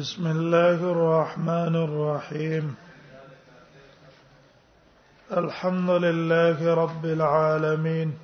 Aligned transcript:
بسم 0.00 0.26
الله 0.26 0.80
الرحمن 0.92 1.76
الرحيم 1.76 2.74
الحمد 5.36 5.90
لله 5.90 6.74
رب 6.74 7.04
العالمين 7.04 8.18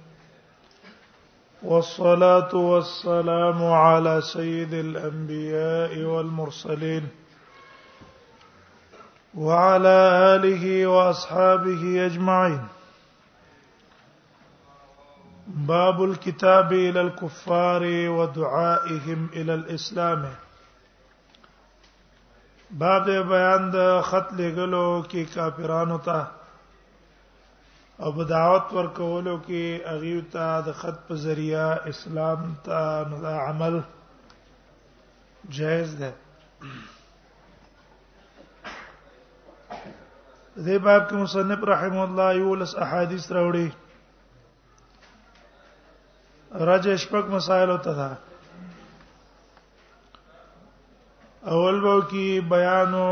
والصلاه 1.63 2.55
والسلام 2.55 3.65
على 3.65 4.21
سيد 4.21 4.73
الانبياء 4.75 5.99
والمرسلين 6.03 7.09
وعلى 9.35 9.99
اله 10.37 10.87
واصحابه 10.87 12.07
اجمعين 12.07 12.61
باب 15.47 16.05
الكتاب 16.05 16.73
الى 16.73 17.01
الكفار 17.01 17.83
ودعائهم 17.85 19.29
الى 19.37 19.55
الاسلام 19.55 20.25
باب 22.71 23.05
د 23.07 23.11
بیان 23.31 23.71
د 23.75 23.77
خط 24.05 24.29
لګلو 24.39 24.87
کې 25.11 25.23
کافرانو 25.35 25.99
ته 26.07 26.19
او 28.03 28.09
په 28.17 28.23
دعوت 28.33 28.67
ورکولو 28.79 29.35
کې 29.47 29.63
اغیو 29.95 30.21
ته 30.33 30.45
د 30.67 30.69
خط 30.81 30.97
په 31.09 31.15
ذریعہ 31.25 31.67
اسلام 31.93 32.41
ته 32.65 32.79
نو 33.11 33.17
عمل 33.47 33.75
جائز 35.57 35.91
ده 36.01 36.11
دې 40.65 40.77
باب 40.79 41.03
کې 41.09 41.17
مصنف 41.23 41.61
رحم 41.73 41.97
الله 42.05 42.29
یولس 42.43 42.73
احادیث 42.85 43.25
راوړي 43.37 43.67
رجه 46.71 46.95
شپږ 47.05 47.25
مسائل 47.39 47.71
ته 47.85 47.93
ده 48.01 48.11
اول 51.55 51.77
وو 51.85 51.99
کی 52.11 52.23
بیانو 52.51 53.07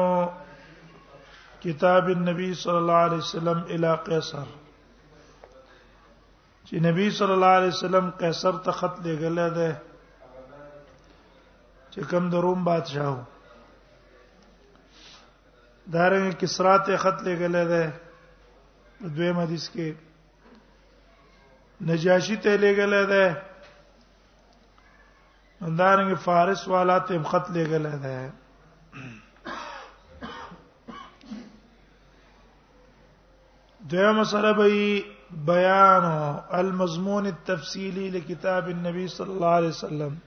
کتاب 1.62 2.06
النبی 2.14 2.48
صلی 2.62 2.77
الله 2.82 3.00
علیه 3.08 3.18
وسلم 3.24 3.58
الی 3.74 3.92
قیصر 4.08 4.46
چې 6.66 6.77
نبی 6.86 7.06
صلی 7.18 7.32
الله 7.36 7.52
علیه 7.58 7.72
وسلم 7.77 8.06
قیصر 8.22 8.55
ته 8.68 8.72
خط 8.80 8.94
لګل 9.06 9.38
ده 9.60 9.68
چې 11.92 12.00
کوم 12.14 12.24
د 12.34 12.44
روم 12.46 12.60
بادشاہ 12.70 13.08
وو 13.12 13.22
دارنګ 15.92 16.30
کسرا 16.40 16.74
ته 16.88 16.96
خط 17.06 17.18
لګل 17.30 17.55
ده 17.72 17.82
دویم 19.14 19.36
حدیث 19.44 19.64
کې 19.72 19.88
نجاشی 21.92 22.36
ته 22.48 22.52
لګل 22.66 22.94
ده 23.14 23.24
دارنګ 25.65 26.12
فارس 26.25 26.67
والا 26.69 26.98
ته 27.11 27.23
خط 27.31 27.47
لګل 27.55 27.87
ده 28.03 28.33
دیمه 33.92 34.25
سره 34.33 34.53
به 34.59 34.69
بیان 35.48 36.05
المضمون 36.59 37.27
التفصيلي 37.27 38.11
لكتاب 38.11 38.69
النبي 38.69 39.09
صلى 39.15 39.31
الله 39.31 39.48
عليه 39.48 39.69
وسلم 39.69 40.19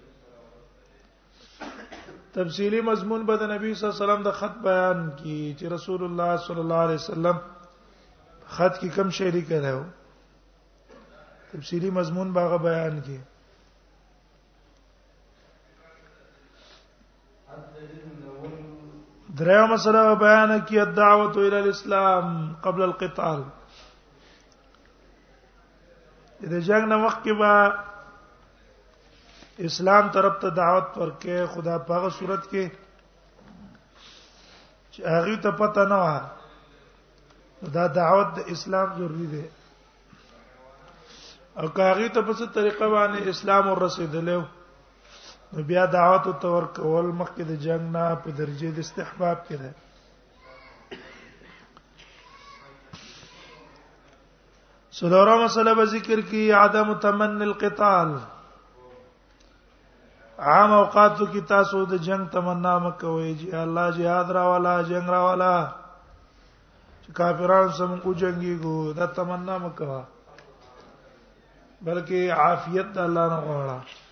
تفصيلي 2.33 2.81
مضمون 2.89 3.23
به 3.25 3.35
د 3.37 3.43
نبی 3.51 3.73
صلی 3.73 3.87
الله 3.89 3.95
علیه 3.95 4.05
وسلم 4.05 4.23
د 4.23 4.31
خط 4.41 4.55
بیان 4.67 5.09
کی 5.23 5.55
چې 5.59 5.65
رسول 5.77 6.03
الله 6.03 6.37
صلی 6.49 6.61
الله 6.65 6.79
علیه 6.89 6.99
وسلم 7.03 7.37
خط 8.57 8.77
کی 8.81 8.89
کم 8.99 9.09
شریک 9.21 9.47
کړو 9.49 9.83
تفصيلي 11.53 11.89
مضمون 11.99 12.31
باغه 12.37 12.57
بیان 12.69 12.99
کی 13.07 13.17
دریو 19.39 19.65
مسله 19.67 20.15
بیان 20.19 20.51
کی 20.67 20.79
الدعوت 20.79 21.35
الى 21.37 21.57
الاسلام 21.63 22.29
قبل 22.61 22.81
القتال 22.83 23.41
د 26.53 26.59
جنگ 26.69 26.85
نه 26.91 26.97
مخکې 27.03 27.33
به 27.41 27.73
اسلام 29.69 30.07
طرف 30.17 30.35
ته 30.45 30.49
دعوت 30.61 30.89
ورکې 31.01 31.35
خدا 31.53 31.75
پاغه 31.91 32.09
صورت 32.17 32.43
کې 32.51 32.65
چې 34.91 34.99
هغه 35.15 35.35
ته 35.45 35.51
پته 35.61 35.83
نه 35.93 35.99
و 37.65 37.67
دا 37.79 37.85
دعوت 38.01 38.27
د 38.35 38.39
اسلام 38.57 38.87
ضروری 38.97 39.27
دی 39.35 39.45
او 41.59 41.67
که 41.75 41.83
هغه 41.91 42.07
ته 42.13 42.21
په 42.27 42.33
څه 42.37 42.45
طریقه 42.55 42.87
باندې 42.95 43.21
اسلام 43.35 43.63
ور 43.71 43.79
رسیدلې 43.87 44.35
و 44.41 44.43
نو 45.53 45.61
بیا 45.67 45.83
دعوت 45.91 46.25
او 46.27 46.31
تور 46.41 46.63
کول 46.75 47.05
مخکې 47.19 47.43
د 47.49 47.55
جنگ 47.65 47.83
نه 47.95 48.05
په 48.23 48.31
درجه 48.37 48.71
د 48.77 48.79
استحباب 48.85 49.37
کې 49.49 49.59
ده 49.61 49.71
سلوره 54.97 55.35
مسله 55.43 55.73
به 55.77 55.85
ذکر 55.93 56.21
کی 56.31 56.41
عدم 56.61 56.91
تمن 57.05 57.41
القتال 57.47 58.11
عام 60.53 60.71
اوقاتو 60.79 61.25
کې 61.25 61.47
تاسو 61.51 61.83
د 61.93 62.01
جنگ 62.07 62.25
تمنا 62.33 62.73
مکوئ 62.87 63.27
چې 63.39 63.55
الله 63.63 63.95
jihad 63.99 64.33
را 64.39 64.43
والا 64.49 64.73
جنگ 64.89 65.09
را 65.15 65.21
والا 65.27 65.53
چې 67.03 67.11
کافرانو 67.21 67.71
سم 67.79 67.95
کو 68.03 68.13
جنگي 68.23 68.57
کو 68.65 68.75
دا 68.99 69.05
تمنا 69.21 69.57
مکوا 69.67 70.01
بلکې 70.41 72.37
عافیت 72.41 72.97
الله 73.05 73.27
نه 73.33 73.39
غواړه 73.45 74.06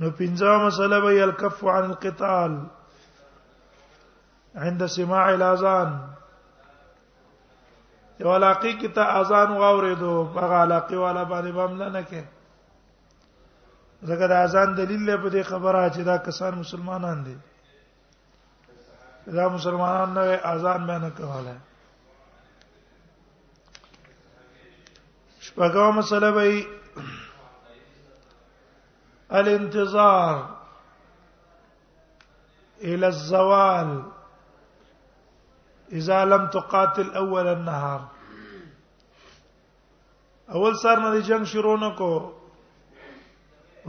نو 0.00 0.06
پنځه 0.18 0.50
مسله 0.64 1.00
به 1.04 1.16
الکف 1.22 1.58
عن 1.70 1.82
القتال 1.90 2.52
عند 4.66 4.84
سماع 4.94 5.24
الاذان 5.34 5.90
یو 8.22 8.30
علاقه 8.36 8.72
کې 8.80 8.88
ته 9.00 9.12
اذان 9.20 9.50
واورېدو 9.60 10.12
هغه 10.38 10.56
علاقه 10.64 10.96
والا 11.02 11.24
باندې 11.24 11.52
بم 11.58 11.72
نه 11.82 12.02
کې 12.08 12.22
زګر 14.08 14.28
د 14.34 14.42
اذان 14.48 14.68
دلیل 14.82 15.02
له 15.08 15.16
په 15.22 15.28
دې 15.34 15.42
خبره 15.52 15.80
چې 15.94 16.02
دا 16.10 16.16
کسان 16.30 16.52
مسلمانان 16.64 17.18
دي 17.28 17.36
دا 19.40 19.46
مسلمانان 19.56 20.08
نه 20.18 20.22
اذان 20.56 20.80
به 20.90 20.96
نه 21.08 21.12
کوله 21.16 21.56
شپږم 25.46 25.92
مسله 26.02 26.28
به 26.38 26.46
الانتظار 29.30 30.46
الى 32.82 33.06
الزوال 33.06 34.02
اذا 35.92 36.24
لم 36.24 36.46
تقاتل 36.50 37.10
اول 37.22 37.46
النهار 37.46 38.00
اول 40.54 40.76
سر 40.82 41.00
نه 41.00 41.20
جنگ 41.28 41.44
شروع 41.52 41.76
نکو 41.86 42.14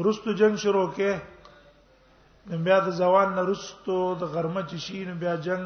رستو 0.08 0.32
جنگ 0.42 0.56
شروع 0.66 0.88
کې 0.98 1.12
بیا 2.68 2.78
د 2.86 2.98
ځوان 3.06 3.34
نه 3.36 3.42
رستو 3.52 3.98
د 4.20 4.24
غرمه 4.36 4.62
چې 4.70 4.78
شین 4.86 5.18
بیا 5.24 5.36
جنگ 5.48 5.66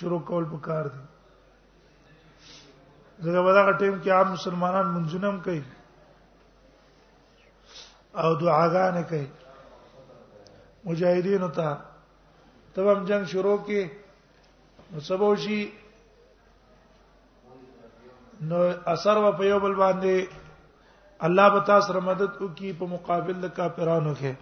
شروع 0.00 0.18
کول 0.32 0.44
پکار 0.52 0.84
دي 0.92 1.02
زه 3.32 3.42
په 3.46 3.52
دا 3.56 3.64
ټیم 3.78 3.94
کې 4.02 4.10
عام 4.18 4.30
مسلمانان 4.32 4.86
منځنم 4.98 5.40
کوي 5.48 5.62
او 8.22 8.30
دعاګانې 8.40 9.02
کوي 9.10 9.26
مجاهدین 10.86 11.44
ته 11.58 11.68
تمام 12.74 13.04
جنگ 13.04 13.24
شروع 13.32 13.56
کی 13.66 13.82
نو 14.92 15.00
سبو 15.08 15.34
شي 15.44 15.58
نو 18.50 18.60
اثر 18.94 19.16
و 19.16 19.32
په 19.38 19.44
یو 19.50 19.58
بل 19.64 19.74
باندې 19.74 20.28
الله 21.28 21.48
به 21.54 21.60
تاسو 21.70 21.86
سره 21.88 22.00
مدد 22.10 22.32
وکي 22.42 22.72
په 22.82 22.86
مقابل 22.94 23.36
د 23.44 23.56
کافرانو 23.60 24.14
کې 24.20 24.32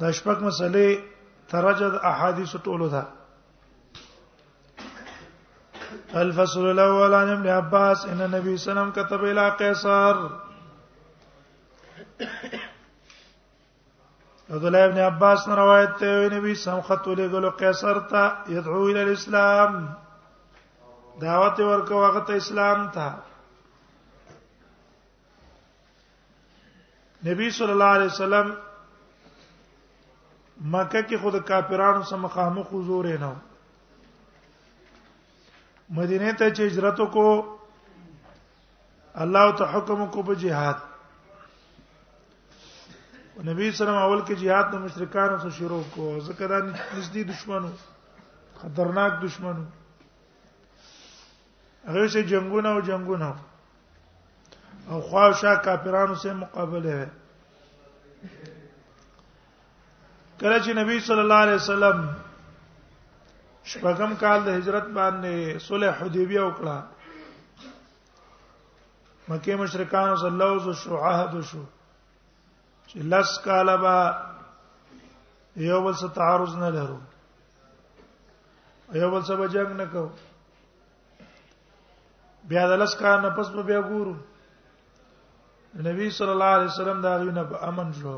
دا 0.00 0.08
شپږ 0.18 0.38
مسلې 0.46 0.88
ترجد 1.52 1.94
احادیث 2.10 2.52
ټولو 2.64 2.88
ده 2.94 3.02
الفصل 6.20 6.66
الاول 6.70 7.14
عن 7.14 7.28
ابن 7.30 7.46
عباس 7.48 8.04
ان 8.06 8.20
النبي 8.20 8.56
صلى 8.56 8.56
الله 8.56 8.58
عليه 8.60 8.60
وسلم 8.60 8.90
كتب 9.06 9.24
الى 9.24 9.50
قيصر 9.50 10.28
عبد 14.50 14.64
الله 14.64 14.84
ابن 14.88 14.98
عباس 15.04 15.46
نے 15.48 15.54
روایت 15.54 16.02
ہے 16.02 16.28
نبی 16.36 16.54
سم 16.64 16.80
خط 16.88 17.06
لګلو 17.08 17.48
قیصر 17.62 17.98
ته 18.10 18.24
يدعو 18.48 18.86
الى 18.86 19.02
الاسلام 19.02 19.72
دعوت 21.22 21.60
ورکو 21.60 21.94
وخت 22.06 22.30
اسلام 22.36 22.88
ته 22.98 23.08
نبی 27.30 27.46
صلی 27.58 27.72
الله 27.72 27.92
علیه 27.98 28.10
وسلم 28.14 28.46
مکه 30.60 31.00
کې 31.02 31.16
خود 31.22 31.34
کافرانو 31.52 32.02
سره 32.12 32.22
مخامخ 32.28 32.66
حضور 32.72 33.04
نه 33.08 33.30
و 33.32 33.34
مدینه 35.90 36.32
ته 36.32 36.50
چې 36.50 36.62
هجرت 36.66 37.00
کو 37.12 37.46
الله 39.24 39.52
ته 39.58 39.64
حکم 39.76 40.06
کو 40.06 40.22
په 40.22 40.34
jihad 40.44 40.78
نبی 43.46 43.70
صلی 43.70 43.70
الله 43.70 43.70
علیه 43.70 43.72
وسلم 43.86 43.96
اول 44.02 44.20
کې 44.22 44.34
jihad 44.44 44.70
د 44.72 44.78
مشرکانو 44.86 45.38
سره 45.38 45.50
شروع 45.58 45.82
کو 45.94 46.06
ځکه 46.20 46.46
دا 46.48 46.58
نږدې 46.60 47.22
دشمنو 47.28 47.70
خطرناک 48.62 49.12
دشمنو 49.22 49.64
هغه 51.88 52.06
سه 52.16 52.22
جنگونه 52.34 52.68
او 52.68 52.80
جنگونه 52.80 53.36
او 54.90 55.00
خواشه 55.00 55.56
کافرانو 55.64 56.14
سره 56.26 56.32
مقابله 56.32 57.10
کله 60.40 60.60
چې 60.60 60.70
نبی 60.84 61.00
صلی 61.10 61.20
الله 61.20 61.34
علیه 61.46 61.54
وسلم 61.60 62.06
شپږم 63.72 64.12
کال 64.22 64.38
د 64.44 64.48
هجرت 64.58 64.86
باندې 64.98 65.34
صلح 65.68 65.92
حدیبیه 66.00 66.42
وکړه 66.46 66.76
مکه 69.28 69.54
مشرکان 69.62 70.08
صلی 70.20 70.32
الله 70.34 70.50
علیه 70.54 70.66
وسلم 70.72 70.96
عهد 71.08 71.32
شو 71.50 71.62
چې 72.88 72.96
لاس 73.12 73.30
کال 73.46 73.68
با 73.84 73.96
یو 75.70 75.80
بل 75.86 75.94
سره 76.02 76.10
تعارض 76.20 76.52
نه 76.62 76.68
لرو 76.76 76.98
یو 79.02 79.08
بل 79.14 79.22
سره 79.30 79.44
جنگ 79.56 79.72
نه 79.80 79.86
کو 79.92 80.04
بیا 82.50 82.64
د 82.70 82.82
لاس 82.82 82.94
کال 83.02 83.18
نه 83.26 83.30
پس 83.40 83.48
به 83.56 83.62
بیا 83.72 83.80
ګورو 83.90 84.14
نبی 85.90 86.06
صلی 86.18 86.32
الله 86.36 86.50
علیه 86.58 86.70
وسلم 86.74 86.98
دا 87.08 87.12
غوینه 87.22 87.42
په 87.50 87.56
امن 87.70 87.92
شو 88.00 88.16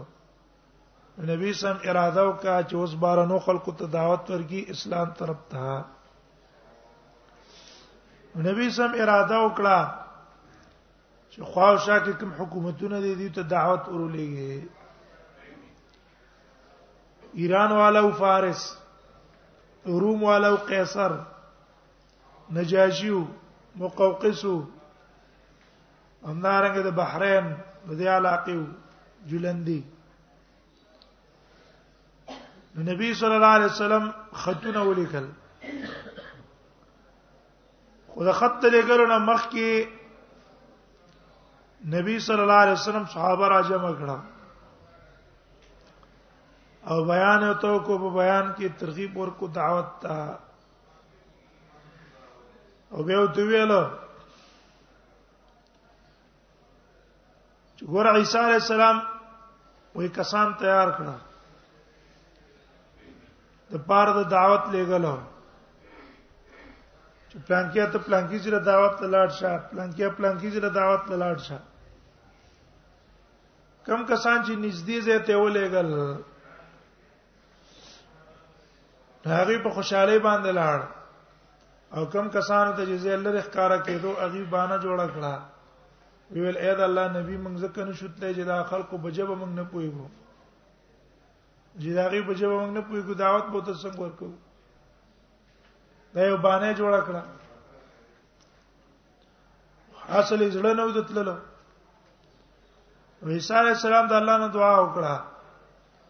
نبی 1.27 1.53
سم 1.61 1.77
اراده 1.85 2.23
وکړه 2.27 2.57
چې 2.69 2.75
اوس 2.81 2.93
بار 3.05 3.19
نو 3.31 3.39
خلکو 3.47 3.73
ته 3.79 3.87
دعوت 3.93 4.25
ورکړي 4.31 4.61
اسلام 4.75 5.07
طرف 5.21 5.39
ته 5.55 5.81
نبی 8.49 8.69
سم 8.77 8.91
اراده 9.03 9.39
وکړه 9.45 9.79
چې 11.33 11.41
خواوشا 11.53 11.97
کې 12.05 12.13
کوم 12.21 12.31
حکومتونه 12.39 13.01
دي 13.07 13.15
دوی 13.17 13.29
ته 13.41 13.43
دعوت 13.55 13.85
ورولېږي 13.87 14.67
ایران 17.35 17.73
والو 17.73 18.11
فارس 18.19 18.65
روم 19.87 20.23
والو 20.25 20.55
قیصر 20.71 21.13
نجاشیو 22.55 23.25
مقوقسو 23.77 24.57
همدارنګه 26.25 26.83
د 26.89 26.99
بحرین 27.05 27.55
د 27.55 27.91
دې 28.01 28.07
علاقې 28.07 28.65
جلندي 29.31 29.81
نو 32.75 32.83
نبی 32.93 33.13
صلی 33.15 33.35
الله 33.35 33.55
علیه 33.57 33.67
وسلم 33.67 34.11
خطونه 34.45 34.81
ولیکل 34.89 35.27
خو 38.15 38.25
د 38.25 38.33
خط 38.41 38.65
لګلو 38.73 39.07
نه 39.13 39.19
مخکې 39.19 39.89
نبی 41.95 42.19
صلی 42.27 42.43
الله 42.47 42.61
علیه 42.65 42.73
وسلم 42.75 43.05
صحابه 43.15 43.49
را 43.53 43.61
جمع 43.69 43.93
کړه 43.93 44.19
او 46.91 47.05
بیان 47.05 47.41
ته 47.63 47.79
کو 47.87 47.99
په 47.99 48.11
بیان 48.21 48.53
کې 48.59 48.69
ترغیب 48.81 49.17
ورکو 49.17 49.47
دعوت 49.61 49.89
تا 50.03 50.19
او 52.93 53.03
به 53.09 53.27
تو 53.39 53.47
ویلو 53.47 53.85
چې 57.79 57.85
ګور 57.95 58.07
عیسی 58.15 58.39
علیه 58.39 58.55
السلام 58.63 58.97
وې 59.95 60.07
کسان 60.21 60.55
تیار 60.63 60.89
کړه 60.99 61.15
د 63.71 63.75
پاره 63.89 64.13
د 64.19 64.23
دعوت 64.37 64.65
لګلو 64.75 65.17
چې 67.31 67.37
پلانکیا 67.47 67.87
ته 67.93 67.99
پلانکی 68.07 68.39
سره 68.45 68.59
دعوت 68.71 68.99
لاړ 69.15 69.29
شه 69.39 69.53
پلانکیا 69.71 70.09
پلانکی 70.19 70.51
سره 70.55 70.69
دعوت 70.79 71.05
لاړ 71.23 71.37
شه 71.47 71.59
کم 73.87 74.01
کسان 74.13 74.39
چې 74.47 74.53
نږدې 74.65 74.99
ځای 75.07 75.19
ته 75.27 75.35
ولېګل 75.45 75.91
هغه 79.35 79.55
په 79.65 79.71
خوشاله 79.77 80.17
باندې 80.29 80.51
لاړ 80.59 80.81
او 81.97 82.03
کم 82.13 82.27
کسان 82.37 82.67
ته 82.77 82.83
چې 82.89 82.97
ځای 83.05 83.17
لري 83.25 83.43
ښکارا 83.47 83.79
کېدو 83.87 84.11
هغه 84.23 84.43
باندې 84.55 84.77
جوړ 84.85 84.99
کړه 85.15 85.35
ویل 86.35 86.59
اې 86.65 86.73
د 86.79 86.81
الله 86.89 87.07
نبی 87.19 87.37
موږ 87.45 87.55
ځکه 87.65 87.79
نشو 87.89 88.07
تلې 88.17 88.31
چې 88.37 88.45
دا 88.53 88.59
خلکو 88.71 88.95
بجبه 89.05 89.35
موږ 89.41 89.53
نه 89.61 89.65
پويګو 89.73 90.07
چې 91.83 91.91
دا 91.95 92.07
غي 92.11 92.21
په 92.27 92.35
جواب 92.39 92.61
موږ 92.61 92.71
نه 92.77 92.81
پوي 92.89 93.03
کو 93.09 93.13
دعوت 93.23 93.45
به 93.55 93.61
تاسو 93.67 93.81
څنګه 93.89 94.01
ورکو 94.03 94.29
دا 96.15 96.23
یو 96.31 96.37
باندې 96.47 96.71
جوړ 96.81 96.93
کړه 97.09 97.23
اصل 100.21 100.39
یې 100.43 100.51
زړه 100.57 100.73
نه 100.79 100.83
و 100.89 100.95
دتللو 100.99 101.37
عیسی 103.37 103.55
علیه 103.61 103.77
السلام 103.79 104.05
د 104.13 104.15
الله 104.21 104.37
نه 104.45 104.49
دعا 104.57 104.75
وکړه 104.83 105.15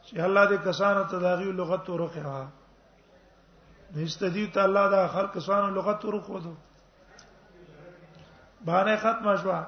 چې 0.06 0.14
الله 0.28 0.44
دې 0.52 0.58
کسانو 0.68 1.02
ته 1.10 1.16
داغي 1.26 1.50
لغت 1.60 1.84
ورخه 1.92 2.42
نستدی 3.96 4.44
ته 4.54 4.60
الله 4.68 4.84
دا 4.94 5.00
خلق 5.18 5.30
کسانو 5.34 5.66
لغت 5.76 6.00
ورخو 6.04 6.36
دو 6.46 6.54
باندې 8.64 8.96
ختمه 9.04 9.32
شوه 9.44 9.60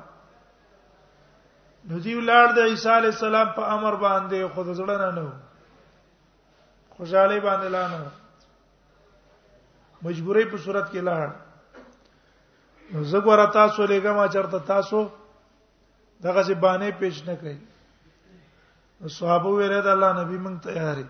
نو 1.91 1.97
دی 2.05 2.13
ولار 2.15 2.47
د 2.57 2.59
عیسی 2.73 2.89
علی 2.97 3.11
السلام 3.15 3.47
په 3.61 3.65
امر 3.77 3.93
باندې 4.07 4.39
خود 4.55 4.67
زړه 4.77 4.97
نه 5.05 5.11
نه 5.21 5.27
خوشاله 7.01 7.41
باندې 7.41 7.69
لانه 7.73 7.99
مجبورۍ 10.07 10.45
په 10.55 10.63
صورت 10.65 10.89
کې 10.93 11.01
لاړ 11.09 11.29
نو 12.97 13.01
زه 13.13 13.19
ګور 13.29 13.43
تاسو 13.53 13.85
لګم 13.93 14.19
چرته 14.33 14.59
تاسو 14.71 14.99
دغه 16.27 16.43
ځ 16.49 16.57
باندې 16.65 16.91
پیش 17.03 17.17
نه 17.29 17.35
کړئ 17.43 17.57
صحابه 19.19 19.51
ویره 19.53 19.79
د 19.87 19.89
الله 19.95 20.11
نبی 20.21 20.37
مونږ 20.47 20.57
تیارې 20.67 21.07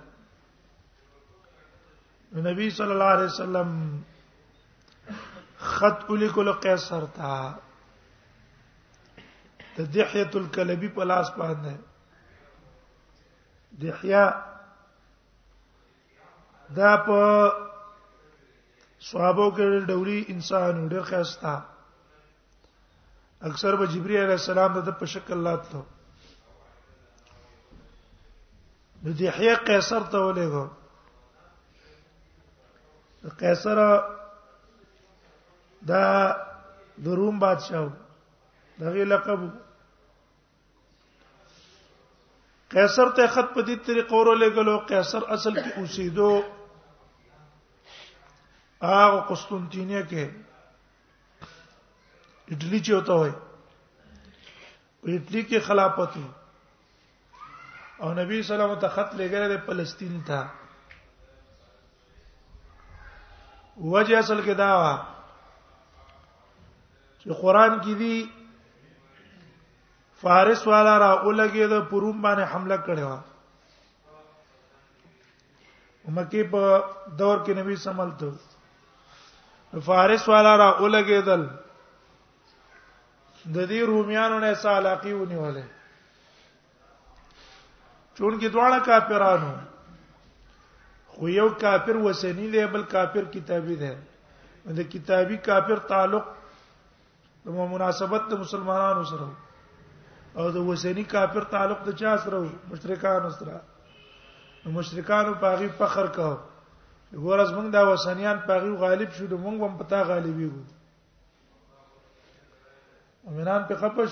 نبی 2.46 2.68
صلی 2.76 2.92
الله 2.98 3.10
علیه 3.16 3.26
وسلم 3.30 3.68
خط 5.70 5.98
الیکل 6.18 6.52
قیصر 6.68 7.04
تا 7.16 7.32
د 9.80 9.90
دحیه 9.98 10.30
الکلبی 10.42 10.88
په 11.00 11.04
لاس 11.12 11.28
باندې 11.42 11.74
دحیه 13.86 14.24
دا 16.76 16.96
په 17.06 17.50
صحابه 19.00 19.50
کې 19.56 19.80
ډوري 19.86 20.24
انسان 20.34 20.74
ډېر 20.88 21.02
خاصتا 21.10 21.54
اکثر 23.48 23.72
به 23.80 23.86
جبرئیل 23.94 24.20
علیه 24.24 24.38
السلام 24.44 24.70
د 24.88 24.90
په 24.98 25.06
شکل 25.14 25.32
الله 25.38 25.56
ته 25.70 25.80
د 29.06 29.08
دیحیه 29.22 29.54
قیصر 29.70 30.02
ته 30.12 30.18
ولېګو 30.26 30.66
قیصر 33.40 33.76
دا 35.90 36.04
د 37.04 37.06
روم 37.22 37.36
بادشاہ 37.46 37.84
دغه 38.78 39.02
لقب 39.16 39.40
قیصر 42.74 43.08
ته 43.16 43.26
خط 43.26 43.48
په 43.58 43.62
دې 43.62 43.76
طریقو 43.86 44.16
ورولېګلو 44.18 44.78
قیصر 44.92 45.22
اصل 45.34 45.54
کې 45.54 45.72
اوسېدو 45.76 46.32
هغه 48.88 49.18
قسطنطینیه 49.28 50.02
کې 50.10 50.24
اټلی 52.52 52.78
چې 52.84 52.94
وته 52.94 53.12
وای 53.20 53.30
اټلی 55.16 55.42
کې 55.48 55.58
خلافت 55.66 56.12
او 56.16 56.20
نبی 58.14 58.42
صلی 58.42 58.54
الله 58.54 58.54
علیه 58.54 58.54
وسلم 58.54 58.72
ته 58.84 58.88
خط 58.94 59.10
لګره 59.20 59.46
د 59.52 59.54
فلسطین 59.66 60.14
ته 60.30 60.38
وجه 63.94 64.14
اصل 64.18 64.38
کې 64.46 64.54
دا 64.62 64.70
و 64.82 64.84
چې 67.18 67.32
قران 67.40 67.72
کې 67.80 67.94
دی 68.04 68.18
فارس 70.22 70.60
والا 70.66 70.94
را 71.02 71.10
اولګي 71.22 71.62
د 71.74 71.76
پروم 71.90 72.16
باندې 72.22 72.44
حمله 72.54 72.76
کړو 72.86 73.14
مکه 76.16 76.40
په 76.54 76.64
دور 77.18 77.44
کې 77.44 77.50
نبی 77.56 77.74
سملته 77.84 78.28
فارس 79.78 80.28
والا 80.28 80.54
را 80.56 80.68
اولګېدل 80.80 81.42
د 83.54 83.66
دې 83.70 83.80
روميانو 83.90 84.38
نه 84.44 84.54
سالاقي 84.62 85.12
ونیولې 85.14 85.64
چون 88.16 88.32
کې 88.40 88.48
دواړه 88.48 88.78
کافرانو 88.86 89.52
خو 91.12 91.28
یو 91.28 91.48
کافر 91.60 91.96
وسنی 91.96 92.48
دی 92.52 92.66
بل 92.72 92.82
کافر 92.90 93.24
کتابي 93.34 93.76
دی 93.82 93.94
د 94.76 94.90
کتابي 94.92 95.36
کافر 95.36 95.78
تعلق 95.92 96.26
د 97.46 97.72
مناسبت 97.74 98.22
د 98.30 98.38
مسلمانانو 98.42 99.04
سره 99.10 99.28
او 100.38 100.50
د 100.50 100.56
وسنی 100.68 101.04
کافر 101.14 101.44
تعلق 101.54 101.80
د 101.86 101.90
چا 102.02 102.16
سره 102.24 102.38
مشرکان 102.72 103.30
سره 103.30 103.60
مشرکان 104.76 105.34
په 105.40 105.48
غي 105.60 105.68
فخر 105.78 106.06
کاوه 106.06 106.49
ورځ 107.12 107.52
موږ 107.52 107.66
دا 107.72 107.82
وسنیان 107.88 108.38
پاغي 108.46 108.70
غالب 108.82 109.12
شو 109.14 109.24
د 109.30 109.34
موږ 109.44 109.56
هم 109.60 109.72
پتا 109.78 110.00
غالبي 110.10 110.46
وو 110.46 110.62
امنان 113.30 113.60
په 113.70 113.74
خپش 113.80 114.10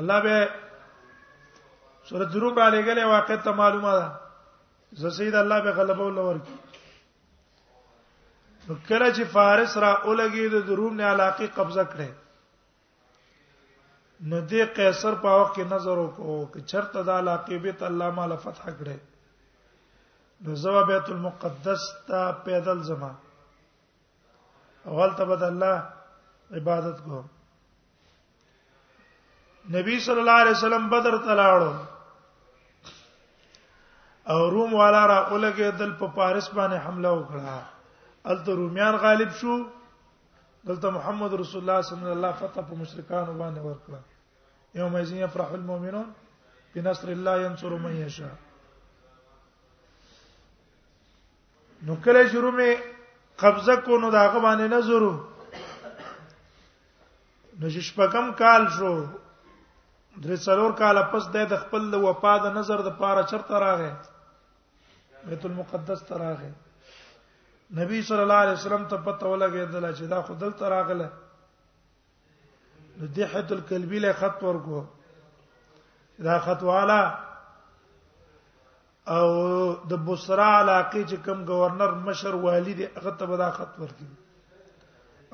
الله 0.00 0.18
به 0.24 0.34
سورۃ 2.08 2.30
روم 2.34 2.54
را 2.58 2.66
لګلې 2.68 3.04
واقع 3.04 3.36
ته 3.44 3.50
معلومه 3.60 3.92
ده 3.98 4.06
زسید 5.02 5.34
الله 5.34 5.58
به 5.66 5.72
غلبه 5.78 6.04
ولور 6.04 6.36
کی 6.46 6.54
نو 8.68 8.74
کله 8.88 9.08
چې 9.10 9.22
فارس 9.34 9.72
را 9.76 9.92
اولګي 9.94 10.44
د 10.66 10.68
روم 10.80 10.92
نه 10.96 11.04
علاقه 11.04 11.46
قبضه 11.60 11.84
کړي 11.92 12.10
نو 14.20 14.36
دې 14.48 14.64
قیصر 14.80 15.14
په 15.22 15.28
وخت 15.40 15.52
کې 15.54 15.62
نظر 15.74 15.96
وکړو 16.02 16.38
چې 16.54 16.60
چرته 16.74 16.98
د 17.02 17.08
علاقه 17.18 17.54
بیت 17.68 17.80
الله 17.82 18.08
مال 18.18 18.32
فتح 18.48 18.64
کړي 18.78 18.96
نو 20.44 20.54
زو 20.62 20.82
بیت 20.88 21.08
المقدس 21.10 21.82
ته 22.08 22.30
پیدل 22.44 22.82
زما 22.82 23.10
اول 24.92 25.10
ته 25.18 25.24
بد 25.30 25.42
الله 25.48 25.90
عبادت 26.60 27.02
کو 27.04 27.22
نبی 29.76 29.98
صلی 30.06 30.20
الله 30.20 30.38
علیه 30.44 30.56
وسلم 30.58 30.88
بدر 30.94 31.14
تلاړو 31.26 31.74
او 34.32 34.48
روم 34.54 34.74
والا 34.80 35.06
را 35.06 35.20
اولګه 35.30 35.70
دل 35.82 35.92
په 36.02 36.06
پارس 36.16 36.48
باندې 36.56 36.78
حمله 36.86 37.10
وکړه 37.14 37.62
الته 38.32 38.50
روميان 38.62 38.96
غالب 39.06 39.30
شو 39.42 39.60
دلته 40.66 40.88
محمد 40.98 41.32
رسول 41.40 41.60
الله 41.62 41.80
صلی 41.90 42.10
الله 42.10 42.28
علیه 42.28 42.40
فتح 42.42 42.62
په 42.72 42.84
مشرکان 42.84 43.26
باندې 43.38 43.60
ورکړه 43.66 43.98
یوم 44.80 44.96
یزین 44.96 45.18
یفرح 45.22 45.52
المؤمنون 45.56 46.08
بنصر 46.74 47.08
الله 47.18 47.40
ينصر 47.46 47.72
من 47.84 47.96
يشاء 48.02 48.36
نو 51.88 51.94
کله 52.04 52.26
شروع 52.32 52.50
مې 52.50 52.76
قبضه 53.42 53.74
کو 53.84 53.98
نو 54.00 54.10
داغه 54.16 54.38
باندې 54.38 54.68
نظر 54.68 55.00
نو 57.62 57.68
شپکم 57.86 58.32
کال 58.40 58.66
شو 58.78 58.92
درې 60.22 60.36
څلور 60.44 60.72
کال 60.82 60.98
پس 61.12 61.28
د 61.36 61.54
خپل 61.62 61.86
د 61.92 62.02
وفا 62.04 62.34
د 62.44 62.52
نظر 62.58 62.82
د 62.88 62.96
پاره 62.98 63.22
چرته 63.30 63.54
راغې 63.64 63.92
بیت 65.30 65.46
المقدس 65.50 66.02
ته 66.10 66.14
راغې 66.22 66.52
نبی 67.80 68.02
صلی 68.10 68.22
الله 68.26 68.40
علیه 68.44 68.56
وسلم 68.58 68.84
ته 68.92 68.96
پته 69.08 69.26
ولګېدل 69.26 69.94
چې 69.96 70.02
دا 70.14 70.22
خدل 70.28 70.52
ته 70.62 70.68
راغله 70.68 71.08
د 73.02 73.12
دیحه 73.18 73.44
الکلبی 73.58 73.98
له 74.04 74.12
خط 74.22 74.42
ورکو 74.48 74.84
دا 76.28 76.38
خط 76.46 76.62
والا 76.70 77.00
او 79.16 79.28
د 79.90 79.92
بصره 80.08 80.48
علاقې 80.56 81.02
چې 81.10 81.16
کوم 81.24 81.38
گورنر 81.46 81.92
مشر 82.08 82.34
والی 82.42 82.72
دی 82.80 82.84
هغه 82.96 83.10
ته 83.22 83.26
به 83.30 83.36
دا 83.42 83.50
خط 83.56 83.72
ورکړي 83.78 84.08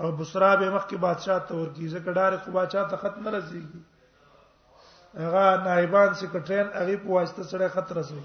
او 0.01 0.07
بصره 0.21 0.51
به 0.63 0.69
مخکې 0.77 0.97
بادشاہ 1.05 1.39
ته 1.49 1.55
ورکړي 1.57 1.87
ځکه 1.95 2.09
ډارې 2.17 2.39
خو 2.45 2.51
بادشاہ 2.59 2.85
ته 2.93 2.97
خط 3.03 3.17
نه 3.27 3.31
رسیږي 3.35 3.83
هغه 5.25 5.45
نایبان 5.67 6.11
سیکریټرین 6.21 6.69
هغه 6.81 6.95
په 7.03 7.09
واسطه 7.19 7.43
سره 7.51 7.69
خط 7.75 7.89
رسوي 7.99 8.23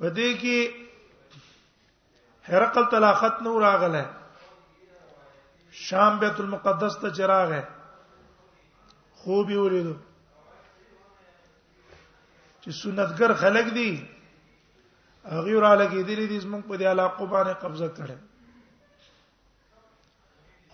و 0.00 0.10
دې 0.20 0.30
کې 0.44 0.58
هرقل 2.50 2.84
تلا 2.96 3.12
خط 3.22 3.36
نو 3.48 3.54
راغله 3.64 4.04
شام 5.86 6.12
بیت 6.24 6.36
المقدس 6.46 6.94
ته 7.00 7.08
چراغ 7.22 7.48
ہے 7.56 7.62
خوب 7.72 9.46
یې 9.56 9.60
ولیدو 9.64 9.96
چې 12.64 12.70
سنتګر 12.82 13.32
خلق 13.42 13.66
دي 13.74 13.90
هغه 15.24 15.60
را 15.60 15.74
لګیدلې 15.82 16.26
دي 16.32 16.38
زموږ 16.44 16.62
په 16.68 16.74
دې 16.80 16.86
علاقه 16.94 17.24
باندې 17.32 17.54
قبضه 17.62 17.88
کړي 17.96 18.16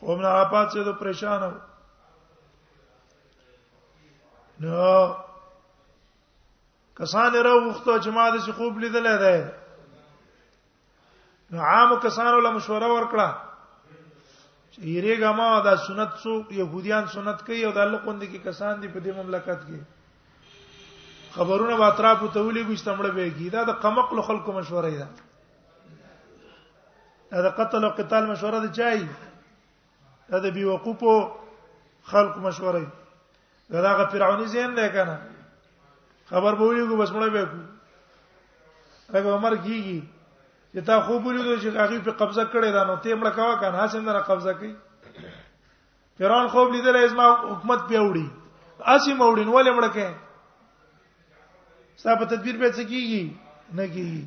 قوم 0.01 0.19
نه 0.23 0.31
آپات 0.45 0.67
څه 0.75 0.81
ته 0.89 0.93
پریشان 1.05 1.41
و 1.43 1.45
نو 4.65 4.85
کسان 7.01 7.31
راوخته 7.47 7.93
جماعت 8.05 8.35
چې 8.45 8.53
خوب 8.61 8.73
لیدل 8.85 9.07
دی 9.25 9.39
نو 11.51 11.59
عام 11.73 11.91
کسانو 12.05 12.39
له 12.47 12.51
مشوره 12.61 12.89
ورکړه 12.97 13.29
چې 14.73 14.81
یریګه 14.97 15.31
ما 15.41 15.49
دا 15.67 15.75
سنت 15.89 16.11
څوک 16.23 16.45
يهوديان 16.61 17.05
سنت 17.19 17.39
کوي 17.51 17.63
او 17.67 17.73
د 17.73 17.79
الله 17.89 17.99
قوند 18.07 18.23
کې 18.31 18.39
کسان 18.49 18.75
دي 18.83 18.89
په 18.89 19.01
دې 19.05 19.13
مملکت 19.21 19.61
کې 19.69 19.81
خبرونه 21.37 21.77
واطراف 21.77 22.21
ته 22.35 22.41
ولي 22.41 22.63
ګشتمړه 22.69 23.11
بهږي 23.17 23.49
دا 23.55 23.63
د 23.71 23.77
قمقل 23.85 24.21
خلکو 24.29 24.53
مشوره 24.59 24.91
ده 24.91 25.07
دا 27.35 27.41
د 27.47 27.53
قتل 27.59 27.85
او 27.89 27.91
قتال 27.99 28.27
مشوره 28.31 28.61
ده 28.67 28.71
چای 28.79 29.05
دا 30.31 30.39
د 30.47 30.57
بیوقوفو 30.57 31.15
خلق 32.15 32.39
مشوره 32.47 32.83
ده 33.71 33.81
دا 33.83 33.89
هغه 33.93 34.05
فرعونی 34.17 34.47
زین 34.55 34.75
دی 34.81 34.89
کنه 34.97 35.17
خبر 36.33 36.55
به 36.61 36.65
ولي 36.65 36.89
کو 36.89 36.97
بس 37.05 37.11
مړه 37.11 37.31
به 37.35 37.45
کو 37.45 37.59
هغه 39.13 39.31
عمر 39.31 39.57
کیږي 39.57 40.03
چې 40.75 40.81
تا 40.89 41.01
خوب 41.07 41.27
ولیدو 41.27 41.57
چې 41.63 41.77
هغه 41.77 41.99
په 42.11 42.19
قبضه 42.25 42.45
کړی 42.45 42.71
دا 42.73 42.85
نو 42.85 42.97
ته 42.97 43.15
مړه 43.15 43.31
کاوه 43.31 43.61
کنه 43.61 43.85
حسین 43.85 44.05
نه 44.05 44.13
قبضه 44.13 44.55
کوي 44.55 44.77
فرعون 46.19 46.49
خوب 46.57 46.73
لیدل 46.77 46.97
یې 46.97 47.07
زما 47.17 47.31
حکومت 47.49 47.91
پیوړي 47.91 48.95
اسی 48.95 49.13
موړین 49.15 49.49
ولې 49.57 49.73
مړه 49.79 49.93
کې 49.99 50.25
ستا 51.97 52.17
په 52.17 52.25
تدبیر 52.25 52.57
به 52.57 52.71
څه 52.77 52.85
کیږي 52.85 53.37
نه 53.77 53.87
کیږي 53.95 54.25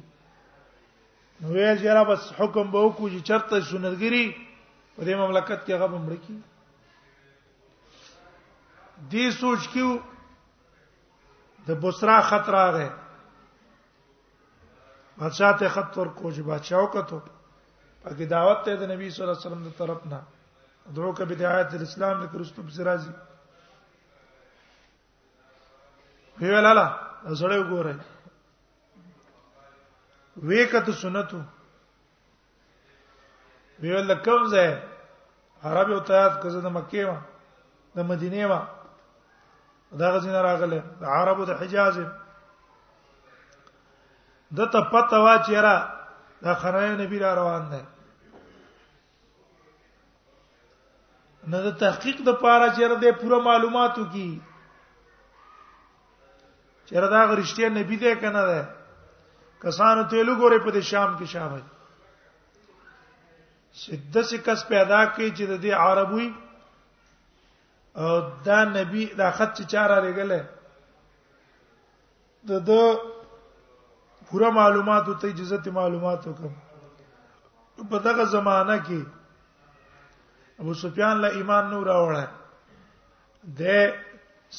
نو 1.42 1.48
ویل 1.54 1.78
چې 1.82 1.88
را 1.98 2.04
بس 2.10 2.22
حکم 2.40 2.68
به 2.74 2.80
وکړو 2.86 3.08
چې 3.14 3.20
چرته 3.30 3.56
سنتګری 3.70 4.26
په 4.96 5.02
دې 5.06 5.16
مملکت 5.24 5.60
کې 5.66 5.74
هغه 5.80 5.98
مړ 6.04 6.16
کی 6.28 6.38
دې 9.12 9.26
سوچ 9.42 9.62
کیو 9.74 9.92
د 11.68 11.78
بصرا 11.82 12.18
خطر 12.30 12.52
راغی 12.58 12.90
بادشاہ 15.20 15.52
ته 15.60 15.66
خط 15.76 15.92
ورکو 16.00 16.28
چې 16.36 16.42
بادشاہ 16.50 16.80
وکړو 16.82 17.20
پکې 18.04 18.26
دعوت 18.36 18.60
ته 18.66 18.72
د 18.82 18.84
نبی 18.94 19.08
صلی 19.14 19.24
الله 19.26 19.38
علیه 19.38 19.46
وسلم 19.48 19.64
د 19.68 19.72
طرف 19.82 20.00
نه 20.12 20.20
دعو 20.96 21.12
کې 21.18 21.24
بدعات 21.32 21.74
الاسلام 21.74 22.16
د 22.26 22.34
کرستوب 22.34 22.70
سرازي 22.78 23.12
ویل 26.42 26.66
الله 26.66 27.09
زړه 27.40 27.58
وګورئ 27.60 27.94
وېکته 30.48 30.94
سنتو 31.02 31.42
ویل 33.82 34.06
لکم 34.12 34.42
زه 34.54 34.64
عربي 35.64 35.94
او 35.96 36.02
تیاز 36.10 36.32
کزه 36.44 36.60
د 36.62 36.68
مکې 36.76 37.04
ما 37.12 37.18
د 37.96 37.98
مدینه 38.10 38.48
ما 38.52 38.60
دا 40.00 40.08
غزین 40.16 40.36
راغله 40.48 40.80
د 41.02 41.04
عربو 41.16 41.44
د 41.46 41.52
حجاز 41.62 41.96
د 42.00 42.02
ته 44.72 44.80
پته 44.92 45.18
وا 45.24 45.36
چیرې 45.46 45.76
دا 46.44 46.54
خنای 46.62 46.90
نبی 47.02 47.20
را 47.24 47.32
روان 47.40 47.64
ده 47.72 47.82
نه 51.52 51.58
د 51.64 51.66
تحقیق 51.82 52.18
د 52.24 52.30
پاره 52.42 52.68
چیرې 52.76 52.96
د 53.02 53.04
پوره 53.20 53.40
معلوماتو 53.48 54.04
کی 54.14 54.30
چیرې 56.90 57.08
دا 57.14 57.22
غریشته 57.30 57.70
نبی 57.78 57.96
دې 58.04 58.14
کنه 58.22 58.44
ده 58.50 58.60
کسانو 59.66 60.04
ته 60.12 60.18
لګورې 60.28 60.60
په 60.66 60.70
شام 60.92 61.12
کې 61.18 61.26
شامل 61.34 61.62
شدت 63.82 64.26
سکس 64.30 64.60
پیدا 64.72 65.02
کی 65.16 65.28
چې 65.38 65.44
د 65.52 65.62
دې 65.64 65.72
عربوي 65.86 66.28
او 68.04 68.10
دا 68.50 68.58
نبی 68.76 69.04
دا 69.22 69.28
خط 69.38 69.52
چې 69.58 69.64
چاره 69.76 69.98
لګله 70.06 70.40
د 72.48 72.52
د 72.70 72.72
پوره 74.28 74.50
معلومات 74.60 75.06
او 75.08 75.14
ته 75.22 75.28
اجازه 75.32 75.58
ته 75.64 75.72
معلومات 75.80 76.22
وکم 76.28 76.54
په 77.90 77.98
دغه 78.06 78.24
زمانہ 78.36 78.78
کې 78.86 79.00
ابو 80.62 80.74
سفیان 80.86 81.16
له 81.24 81.30
ایمان 81.40 81.66
نور 81.72 81.86
راوړل 81.92 82.28
د 83.60 83.62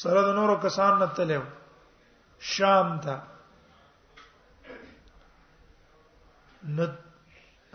سره 0.05 0.19
د 0.27 0.37
نورو 0.37 0.55
کسان 0.63 0.99
نه 1.03 1.09
تلو 1.17 1.41
شام 2.41 2.97
ته 3.01 3.17
نو 6.75 6.83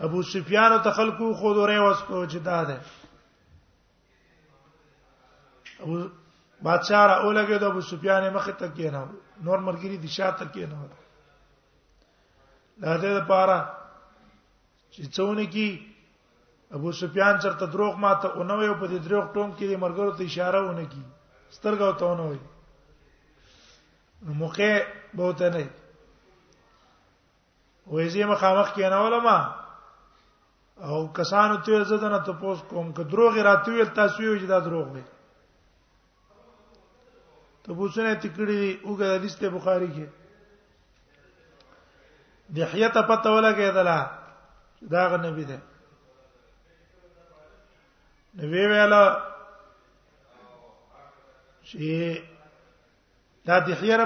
ابو 0.07 0.21
سفیان 0.31 0.71
ته 0.83 0.91
خلکو 0.97 1.33
خو 1.41 1.53
دوره 1.53 1.79
وسکو 1.81 2.23
چې 2.25 2.37
دا 2.47 2.63
ده 2.69 2.77
ابو 5.83 5.97
بادشاہ 6.67 7.05
را 7.07 7.15
اولګه 7.19 7.57
د 7.61 7.63
ابو 7.69 7.81
سفیان 7.91 8.29
مخ 8.33 8.49
ته 8.59 8.67
کې 8.75 8.91
نه 8.97 9.09
نور 9.43 9.59
مرګري 9.69 9.97
دشا 10.03 10.31
ته 10.31 10.45
کې 10.45 10.65
نه 10.65 10.79
دا 12.83 12.97
ده 13.03 13.13
لپاره 13.19 13.57
چې 14.91 15.01
څونه 15.15 15.45
کې 15.55 16.75
ابو 16.79 16.91
سفیان 16.99 17.39
چرته 17.39 17.65
دروغ 17.71 17.95
ماته 17.95 18.27
اونوي 18.37 18.69
په 18.73 18.87
دې 18.87 18.97
دروغ 19.07 19.33
ټوم 19.33 19.55
کې 19.57 19.75
مرګرو 19.85 20.11
ته 20.21 20.23
اشاره 20.23 20.61
ونه 20.67 20.85
کی 20.93 21.01
سترګو 21.57 21.91
ته 22.03 22.05
اونوي 22.11 22.39
موقع 24.21 24.83
بوته 25.13 25.49
نه 25.49 25.69
وې 27.87 28.07
زی 28.09 28.23
مخامخ 28.23 28.73
کې 28.75 28.89
نه 28.89 28.97
ولما 29.03 29.37
او 30.81 31.07
کسانو 31.13 31.57
ته 31.65 31.79
عزت 31.81 32.03
نه 32.03 32.17
تاسو 32.19 32.67
کوم 32.69 32.93
که 32.93 33.03
دروغ 33.03 33.37
راتوي 33.37 33.85
تاسو 33.85 34.23
یو 34.23 34.35
جدا 34.35 34.59
دروغ 34.59 34.87
دی 34.93 35.03
ته 37.63 37.73
پوښتنه 37.73 38.15
تکړی 38.21 38.79
وګړه 38.83 39.21
لسته 39.23 39.49
بخاری 39.49 39.87
کې 39.91 40.07
دحیه 42.49 42.87
ته 42.89 43.01
پته 43.01 43.29
ولګېدله 43.29 43.99
دا 44.81 45.07
غ 45.09 45.13
نبی 45.25 45.43
دی 45.43 45.57
نبی 48.37 48.65
ویلا 48.67 49.23
چې 51.63 52.21
دا 53.47 53.57
د 53.67 53.71
خیره 53.79 54.05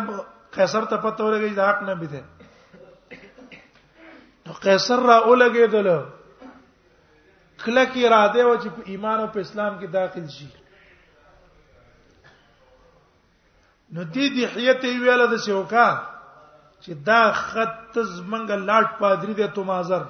قیصر 0.56 0.84
ته 0.92 0.98
پته 1.04 1.24
ورګی 1.26 1.54
دا 1.60 1.64
حق 1.70 1.80
نه 1.88 1.96
بده 2.02 2.22
نو 4.46 4.52
قیصر 4.66 5.00
را 5.10 5.18
اولګیدل 5.28 5.88
کله 7.64 7.84
کی 7.94 8.02
اراده 8.08 8.44
و 8.48 8.54
چې 8.62 8.70
په 8.76 8.82
ایمان 8.92 9.20
او 9.22 9.28
په 9.36 9.40
اسلام 9.46 9.74
کې 9.80 9.88
داخل 9.98 10.28
شي 10.36 10.50
نو 13.94 14.02
دې 14.14 14.26
د 14.34 14.38
حیته 14.54 14.90
ویاله 15.04 15.26
د 15.34 15.42
شوکا 15.48 15.88
چې 16.84 16.92
دا 17.10 17.22
خط 17.44 17.76
تز 17.98 18.10
منګ 18.32 18.50
لاټ 18.70 18.88
پادری 19.00 19.34
دې 19.40 19.48
تو 19.58 19.64
مازر 19.72 20.04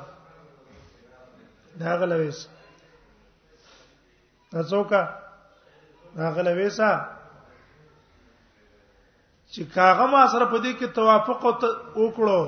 دا 1.84 1.96
غلويس 2.04 2.40
دا 4.52 4.62
څوکا 4.76 5.04
دا 6.20 6.28
غلويسا 6.38 6.92
چې 9.54 9.68
کاغه 9.76 10.06
ما 10.12 10.20
سره 10.34 10.46
په 10.52 10.58
دې 10.66 10.72
کې 10.80 10.88
توافق 10.98 11.40
وکړو 12.02 12.42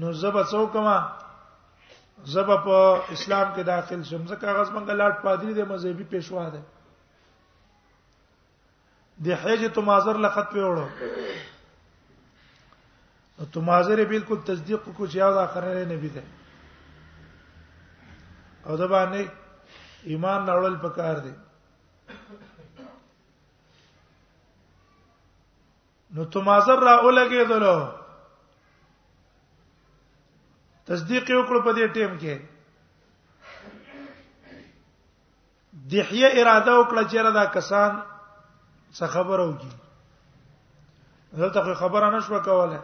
نو 0.00 0.08
زب 0.22 0.36
څوکما 0.50 0.96
زب 2.34 2.48
په 2.66 2.76
اسلام 3.16 3.46
کې 3.54 3.62
داخل 3.70 4.00
شم 4.08 4.22
زه 4.32 4.36
کاغذ 4.42 4.68
منګه 4.74 4.94
لاټ 5.00 5.14
پادری 5.24 5.52
د 5.56 5.60
مذهبي 5.70 6.04
پېښوا 6.12 6.44
ده 6.56 6.62
د 9.24 9.26
حج 9.44 9.62
ته 9.78 9.82
مازر 9.90 10.16
لخط 10.26 10.46
په 10.52 10.58
وړو 10.74 10.88
ته 13.56 13.60
مازر 13.70 13.98
بالکل 14.12 14.38
تصدیق 14.52 14.80
کو 14.96 15.04
چې 15.06 15.16
یاد 15.22 15.36
اخره 15.46 15.72
نبی 15.94 16.08
ده 16.18 16.24
او 18.66 18.76
دا 18.76 18.86
باندې 18.92 19.20
ایمان 20.04 20.46
راوړل 20.46 20.76
پکار 20.86 21.16
دی 21.26 21.32
نو 26.14 26.24
تمازر 26.34 26.78
را 26.86 26.94
ولګېدلو 27.06 27.78
تصدیق 30.86 31.26
وکړو 31.36 31.58
په 31.64 31.72
دې 31.76 31.86
ټیم 31.94 32.12
کې 32.22 32.34
دحیه 35.92 36.28
اراده 36.40 36.72
وکړه 36.78 37.02
چې 37.10 37.18
را 37.26 37.32
دا 37.38 37.44
کسان 37.56 37.92
څه 38.96 39.04
خبره 39.16 39.44
وږي 39.48 39.72
دلته 41.40 41.60
خو 41.66 41.72
خبره 41.82 42.08
نشو 42.16 42.38
کوله 42.48 42.80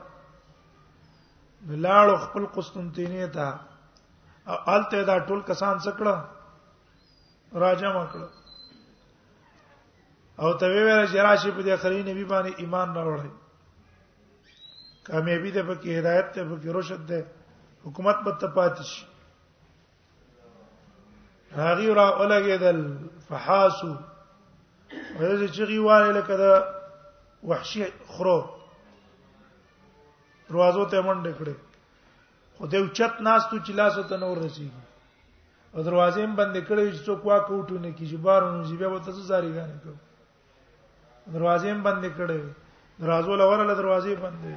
لاړو 1.87 2.17
خپل 2.25 2.45
قسطنطینیه 2.57 3.29
ته 3.35 3.47
الته 4.75 4.99
دا 5.11 5.17
ټول 5.27 5.41
کسان 5.53 5.77
څکړه 5.87 6.15
راجم 7.65 7.95
کړه 8.13 8.29
او 10.41 10.53
ته 10.61 10.67
ویل 10.75 11.05
چې 11.13 11.19
راشي 11.27 11.51
په 11.55 11.63
دې 11.67 11.75
خري 11.83 12.01
نبی 12.09 12.25
باندې 12.33 12.53
ایمان 12.63 12.89
راوړی 12.97 13.33
کامیابی 15.09 15.51
ده 15.57 15.63
پکې 15.69 15.91
هدایت 15.99 16.27
ده 16.37 16.43
پکې 16.51 16.69
رشد 16.77 17.03
ده 17.11 17.21
حکومت 17.85 18.19
په 18.29 18.37
تپات 18.45 18.77
شي 18.91 19.05
هغه 21.61 21.95
را 22.01 22.07
اولګېدل 22.19 22.79
فحاسو 23.29 23.91
ورته 25.19 25.47
چې 25.55 25.63
غیواله 25.73 26.11
لکه 26.21 26.35
دا 26.45 26.55
وحشي 27.53 27.85
خرو 28.17 28.37
دروازو 30.49 30.85
ته 30.91 30.99
منډه 31.07 31.33
کړې 31.39 31.57
خو 32.57 32.67
دې 32.71 32.79
اوچت 32.83 33.15
ناس 33.29 33.43
تو 33.51 33.59
چلاسو 33.67 34.03
ته 34.03 34.17
نور 34.17 34.37
رسیږي 34.45 35.75
او 35.75 35.83
دروازې 35.83 36.21
هم 36.25 36.33
بندې 36.37 36.61
کړې 36.69 36.83
چې 36.95 37.01
څوک 37.09 37.21
واکوټو 37.29 37.77
نه 37.85 37.91
کیږي 37.99 38.17
بارونو 38.27 38.65
چې 38.69 38.75
بیا 38.81 38.89
وته 38.89 39.11
زاري 39.11 39.53
غانې 39.57 39.79
کوي 39.83 39.99
دروازې 41.27 41.71
هم 41.71 41.83
بند 41.83 42.05
کړې 42.17 42.41
درازو 43.05 43.37
لورله 43.43 43.75
دروازې 43.75 44.15
بندې 44.15 44.57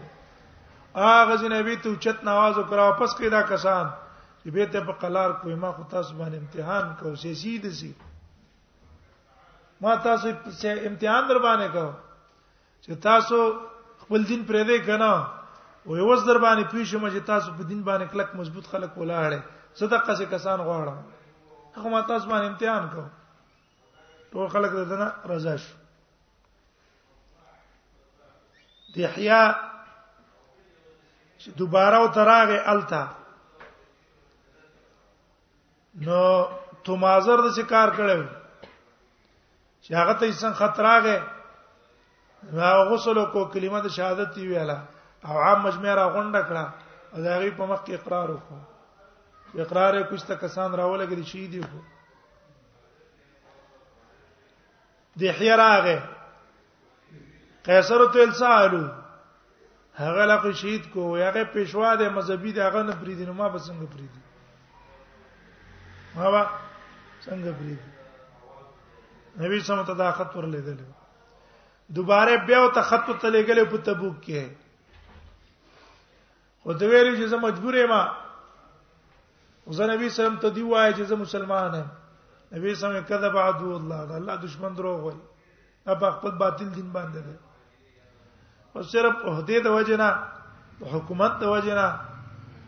اغه 0.95 1.35
جنبي 1.41 1.75
ته 1.83 1.95
چت 2.05 2.23
نواز 2.23 2.57
وکړه 2.57 2.81
واپس 2.81 3.11
کړه 3.19 3.43
کسان 3.49 3.85
چې 4.41 4.49
به 4.55 4.65
ته 4.71 4.79
په 4.87 4.91
قلار 5.03 5.29
کوی 5.43 5.55
ما 5.55 5.71
خو 5.77 5.83
تاسو 5.95 6.13
باندې 6.13 6.37
امتحان 6.37 6.95
کو 6.99 7.15
سي 7.23 7.33
سي 7.43 7.57
دي 7.65 7.71
سي 7.81 7.91
ما 9.83 9.95
تاسو 10.07 10.31
په 10.45 10.75
امتحان 10.91 11.27
در 11.29 11.37
باندې 11.37 11.67
کو 11.73 11.91
چې 12.81 12.91
تاسو 13.07 13.39
خپل 14.05 14.23
دین 14.31 14.45
پرې 14.45 14.63
دی 14.71 14.79
کنه 14.87 15.13
او 15.85 15.97
یو 15.97 16.07
وس 16.13 16.23
در 16.27 16.37
باندې 16.45 16.63
پیښم 16.63 17.09
چې 17.09 17.19
تاسو 17.31 17.51
په 17.59 17.63
دین 17.71 17.83
باندې 17.89 18.05
کلک 18.13 18.35
مضبوط 18.41 18.65
خلک 18.75 18.91
ولاړې 18.95 19.39
صدقه 19.83 20.15
سي 20.21 20.25
کسان 20.35 20.59
غواړم 20.59 20.97
هغه 21.77 21.89
ما 21.89 22.01
تاسو 22.01 22.29
باندې 22.33 22.45
امتحان 22.47 22.89
کو 22.89 23.03
ټول 24.33 24.49
خلک 24.57 24.71
دنه 24.91 25.09
رضا 25.29 25.55
شو 25.63 25.82
دحیا 28.95 29.43
چې 31.37 31.49
دوباره 31.59 31.99
و 32.05 32.07
تراغه 32.17 32.57
التا 32.73 33.03
نو 36.07 36.21
تمازر 36.87 37.37
د 37.45 37.47
شکار 37.57 37.89
کړو 37.99 38.21
چې 39.83 39.91
هغه 40.01 40.13
ته 40.21 40.25
انسان 40.25 40.53
خطرغه 40.61 41.15
را 42.59 42.71
غسل 42.91 43.17
کو 43.33 43.41
کلمه 43.55 43.79
د 43.87 43.89
شهادت 43.97 44.33
ویلا 44.37 44.79
او 45.27 45.33
عام 45.47 45.59
مجمع 45.65 45.93
را 45.93 46.07
غونډه 46.15 46.41
کړه 46.49 46.65
او 47.13 47.17
دا 47.25 47.33
غي 47.41 47.51
په 47.57 47.63
مخ 47.73 47.79
کې 47.85 47.91
اقرار 47.99 48.27
وکړه 48.31 48.61
اقرار 49.65 49.91
یې 49.99 50.03
کوڅه 50.09 50.35
کسان 50.45 50.69
راولګري 50.79 51.25
شهیدی 51.33 51.59
وو 51.65 51.81
د 55.21 55.23
حیا 55.37 55.53
راغه 55.57 55.97
قیصر 57.63 58.01
ته 58.13 58.19
السالو 58.23 58.83
هغه 59.97 60.25
لا 60.25 60.35
کو 60.41 60.51
شهید 60.51 60.89
کو 60.93 61.01
هغه 61.17 61.43
پېښوا 61.53 61.95
د 61.99 62.03
مذهبي 62.15 62.51
دغه 62.53 62.81
نه 62.87 62.95
پریدي 63.03 63.25
نو 63.27 63.33
ما 63.33 63.47
به 63.53 63.59
څنګه 63.65 63.87
پریدي 63.93 64.21
ما 66.15 66.31
به 66.31 66.45
څنګه 67.25 67.51
پریدي 67.51 67.87
نبی 69.43 69.59
سم 69.69 69.83
ته 69.83 69.93
دا 70.01 70.11
خط 70.17 70.35
ورلیدل 70.37 70.77
دوباره 71.99 72.35
بیا 72.49 72.59
ته 72.75 72.81
خط 72.89 73.07
ته 73.21 73.29
لګل 73.37 73.63
په 73.75 73.85
تبوک 73.89 74.19
کې 74.23 74.43
خو 76.63 76.73
د 76.73 76.81
ویری 76.81 77.17
چې 77.17 77.25
زه 77.35 77.39
مجبور 77.47 77.75
یم 77.83 77.93
وزه 79.67 79.85
نبی 79.93 80.09
سم 80.17 80.37
ته 80.43 80.49
دی 80.49 80.61
وای 80.67 80.93
چې 80.93 81.01
زه 81.13 81.23
مسلمان 81.23 81.75
یم 81.79 81.87
نبی 82.57 82.75
سم 82.83 82.93
کذب 83.07 83.37
عدو 83.47 83.75
الله 83.77 84.11
الله 84.19 84.35
دشمن 84.45 84.73
دروغ 84.77 84.99
وای 85.07 85.17
دا 85.85 85.95
په 85.95 86.11
خپل 86.19 86.31
باطل 86.43 86.69
دین 86.75 86.91
باندې 86.91 87.21
ده 87.27 87.35
او 88.75 88.81
صرف 88.91 89.15
عہده 89.25 89.57
د 89.65 89.67
وجنا 89.77 90.09
حکومت 90.93 91.31
د 91.41 91.43
وجنا 91.55 91.87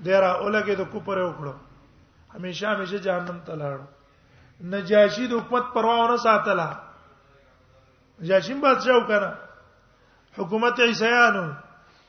ډیر 0.07 0.23
اولګه 0.43 0.75
د 0.81 0.83
کوپر 0.93 1.17
وکړو 1.25 1.53
همیشه 2.35 2.63
همیشه 2.73 2.97
جهنم 3.05 3.37
ته 3.47 3.53
لاړ 3.61 3.77
نجاشی 4.73 5.25
د 5.31 5.33
حکومت 5.39 5.65
پروا 5.77 5.95
ونه 6.03 6.17
ساتلا 6.27 6.69
نجاشی 8.21 8.53
بادشاہ 8.65 8.95
وکړه 8.99 9.31
حکومت 10.37 10.75
عیسیانو 10.87 11.45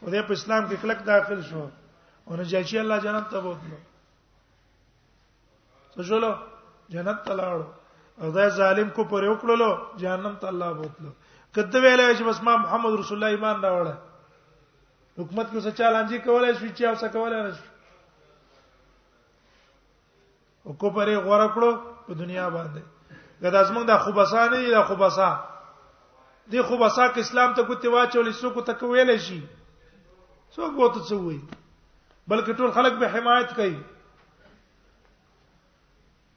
او 0.02 0.06
د 0.12 0.14
اسلام 0.36 0.62
کې 0.68 0.76
کلک 0.82 0.98
داخل 1.06 1.40
شو 1.50 1.64
او 2.26 2.32
نجاشی 2.42 2.76
الله 2.82 2.96
جنت 3.06 3.26
ته 3.36 3.40
بوتلو 3.46 3.78
څه 5.94 6.02
شولو 6.10 6.30
جنت 6.96 7.18
ته 7.30 7.38
لاړ 7.40 7.56
او 8.20 8.26
دا 8.36 8.44
ظالم 8.60 8.88
کو 8.98 9.02
پر 9.14 9.22
وکړلو 9.30 9.70
جهنم 10.04 10.34
ته 10.44 10.52
الله 10.52 10.70
بوتلو 10.82 11.10
کته 11.56 11.80
ویلې 11.82 12.14
چې 12.16 12.24
بس 12.28 12.38
ما 12.46 12.54
محمد 12.62 12.94
رسول 13.00 13.16
الله 13.22 13.34
ایمان 13.36 13.60
راوړل 13.66 13.92
حکومت 15.20 15.50
کې 15.50 15.60
څه 15.66 15.76
چالانجي 15.78 16.18
کولای 16.26 16.52
شو 16.58 16.66
چې 16.76 16.84
اوسه 16.84 17.08
کولای 17.08 17.42
نه 17.46 17.52
شو 17.60 17.70
او 20.68 20.72
کو 20.82 20.90
پرې 20.96 21.22
غوړه 21.26 21.48
کړو 21.54 21.70
په 22.08 22.14
دنیا 22.22 22.46
باندې 22.56 23.50
دا 23.56 23.62
زمونږ 23.68 23.84
د 23.88 23.98
خوبسا 24.04 24.44
نه 24.52 24.56
دی 24.64 24.72
د 24.76 24.84
خوبسا 24.90 25.28
دی 26.52 26.62
خوبسا 26.68 27.08
ک 27.14 27.18
اسلام 27.24 27.54
ته 27.58 27.62
کوتي 27.70 27.88
واچولې 27.88 28.36
سو 28.42 28.50
کو 28.58 28.66
تک 28.70 28.82
ویلې 28.88 29.24
شي 29.26 29.40
سو 30.56 30.70
کو 30.76 30.92
ته 30.94 31.00
څه 31.00 31.20
وي 31.24 31.40
بلکې 32.30 32.60
ټول 32.62 32.72
خلک 32.78 33.00
به 33.02 33.14
حمایت 33.18 33.56
کوي 33.58 33.76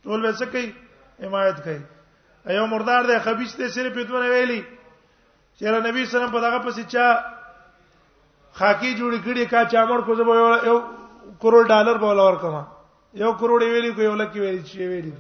ټول 0.04 0.26
به 0.28 0.42
څه 0.42 0.52
کوي 0.56 1.28
حمایت 1.28 1.64
کوي 1.70 1.80
ایو 2.52 2.66
مردار 2.74 3.04
دی 3.12 3.20
خبيث 3.30 3.58
دی 3.62 3.70
صرف 3.78 3.94
په 3.96 4.12
دونه 4.14 4.30
ویلي 4.36 4.62
چیرې 5.60 5.80
نبی 5.86 6.04
سلام 6.12 6.32
په 6.32 6.40
دغه 6.42 6.60
پسې 6.66 6.84
چا 6.92 7.06
خاکی 8.60 8.92
جوړ 8.98 9.12
کړي 9.26 9.46
کا 9.54 9.62
چا 9.72 9.82
مړ 9.86 10.00
کو 10.08 10.12
زبو 10.16 10.34
یو 10.66 10.78
کروڑ 11.42 11.62
ډالر 11.72 11.96
به 12.04 12.08
ولا 12.12 12.24
ورکما 12.28 12.64
یو 13.22 13.32
کروڑ 13.42 13.60
ویلی 13.64 13.92
کو 13.98 14.02
یو 14.02 14.16
لکی 14.22 14.40
ویلی 14.40 14.64
چې 14.70 14.78
ویلی 14.92 15.14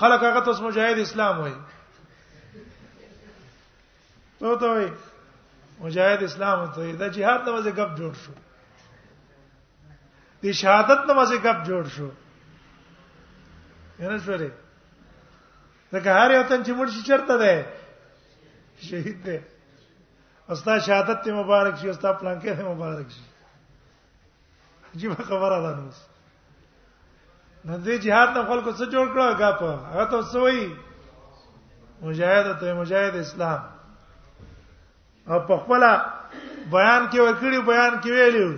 خلک 0.00 0.20
هغه 0.26 0.40
تاسو 0.48 0.60
مجاهد 0.64 0.98
اسلام 1.04 1.34
وای 1.40 1.54
ته 4.42 4.52
ته 4.64 4.66
وای 4.68 4.90
مجاهد 5.86 6.20
اسلام 6.28 6.58
ته 6.76 6.82
دا 7.04 7.08
jihad 7.16 7.40
نمازه 7.50 7.70
کب 7.80 7.90
جوړ 8.02 8.14
شو 8.26 8.32
دي 10.42 10.50
شهادت 10.60 11.00
نمازه 11.14 11.36
کب 11.48 11.64
جوړ 11.70 11.84
شو 11.96 12.08
یانه 14.04 14.18
سره 14.30 14.50
دا 15.96 16.00
هر 16.00 16.30
یو 16.30 16.42
تن 16.42 16.64
چې 16.64 16.70
مرشي 16.82 17.02
چرته 17.10 17.34
ده 17.46 17.54
شهید 18.80 19.22
دی 19.22 19.40
استا 20.48 20.78
شهادت 20.78 21.22
ته 21.24 21.32
مبارک 21.32 21.76
شي 21.76 21.90
استا 21.90 22.12
پلانکه 22.12 22.54
ته 22.54 22.62
مبارک 22.64 23.08
شي 23.10 23.22
عجیب 24.94 25.14
خبره 25.14 25.58
ده 25.62 25.70
نو 25.80 25.90
نن 27.64 27.82
دې 27.84 27.98
jihad 28.02 28.28
نه 28.36 28.42
خلکو 28.46 28.72
څه 28.72 28.86
جوړ 28.92 29.06
کړو 29.12 29.34
غاپ 29.40 29.62
هغه 29.62 30.04
ته 30.10 30.22
سوي 30.22 30.70
مجاهد 32.02 32.58
ته 32.60 32.74
مجاهد 32.74 33.14
اسلام 33.16 33.60
او 35.28 35.38
په 35.48 35.56
خپل 35.56 35.82
بیان 36.70 37.10
کې 37.10 37.18
ورکړي 37.20 37.60
بیان 37.66 38.00
کې 38.00 38.10
ویلو 38.10 38.56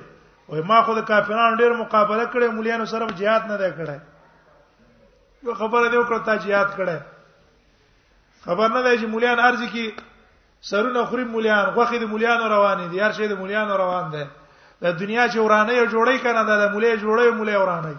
وای 0.48 0.62
ما 0.62 0.83
خو 0.83 0.94
د 0.94 1.04
کافرانو 1.04 1.56
ډیر 1.56 1.72
مقابله 1.72 2.24
کړې 2.26 2.50
مليانو 2.59 2.85
سره 2.85 3.06
jihad 3.22 3.48
نه 3.48 3.56
دی 3.56 3.70
کړی 3.78 3.98
یو 5.42 5.54
خبره 5.54 5.88
دی 5.88 5.96
وکړه 5.96 6.24
تا 6.26 6.38
jihad 6.46 6.70
کړی 6.76 6.98
خبر 8.44 8.68
نه 8.68 8.83
دی 8.83 8.98
چې 8.98 9.06
مليان 9.14 9.38
ارزي 9.40 9.68
کې 9.68 10.10
سرونه 10.61 11.05
خوري 11.05 11.25
مولیان 11.25 11.66
غوخي 11.75 11.99
د 11.99 12.05
مولیان 12.05 12.40
روان 12.55 12.88
دي 12.92 13.01
هر 13.03 13.12
شي 13.16 13.27
د 13.29 13.33
مولیان 13.40 13.68
روان 13.83 14.11
ده 14.12 14.23
د 14.83 14.96
دنیا 15.01 15.25
چې 15.33 15.38
ورانه 15.46 15.73
یو 15.73 15.87
جوړی 15.94 16.16
کنه 16.25 16.42
د 16.51 16.53
مولې 16.73 16.92
جوړی 17.05 17.29
مولې 17.40 17.55
ورانه 17.62 17.94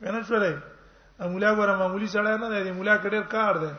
مینه 0.00 0.22
شولې 0.28 0.52
مولا 1.32 1.50
ګوره 1.58 1.74
معمولی 1.80 2.06
سړی 2.14 2.34
نه 2.40 2.62
دی 2.64 2.70
مولا 2.72 2.96
کډیر 2.98 3.22
کار 3.22 3.54
ده 3.58 3.70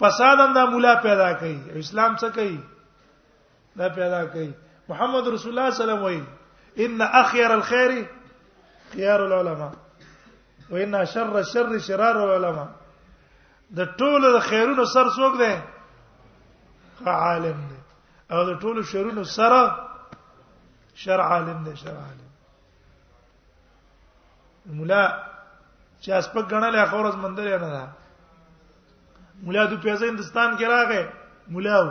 فساد 0.00 0.38
هم 0.40 0.52
دا 0.54 0.64
مولا 0.70 0.94
پیدا 1.06 1.32
کوي 1.32 1.58
اسلام 1.84 2.16
څه 2.16 2.26
کوي 2.36 2.60
دا 3.78 3.88
پیدا 3.88 4.24
کوي 4.26 4.50
محمد 4.88 5.28
رسول 5.36 5.50
الله 5.58 5.70
صلی 5.70 5.82
الله 5.84 5.96
علیه 6.08 6.20
وسلم 6.20 6.84
ان 6.84 7.02
اخير 7.20 7.54
الخير 7.54 8.06
خيار 8.92 9.24
العلماء 9.26 9.72
وان 10.70 11.04
شر 11.12 11.36
الشر 11.38 11.78
شرار 11.88 12.16
العلماء 12.24 12.68
د 13.76 13.80
ټولو 13.98 14.26
د 14.36 14.38
خیرونو 14.48 14.84
سر 14.94 15.06
څوک 15.16 15.32
دی 15.42 15.52
عالم 17.24 17.58
دی 17.70 17.78
او 18.34 18.40
د 18.48 18.50
ټولو 18.62 18.80
شرونو 18.90 19.24
سره 19.38 19.60
شرع 21.02 21.26
عالم 21.34 21.58
دی 21.66 21.74
شرع 21.82 22.02
عالم 22.06 22.28
مولا 24.76 25.02
چې 26.02 26.08
اسپک 26.20 26.44
غنل 26.52 26.74
اخورز 26.84 27.16
مندر 27.24 27.44
نه 27.64 27.68
ده 27.74 27.82
مولا 29.48 29.64
د 29.72 29.74
پیازه 29.84 30.04
هندستان 30.10 30.50
کې 30.60 30.66
راغې 30.74 31.02
مولا 31.56 31.76
او 31.82 31.88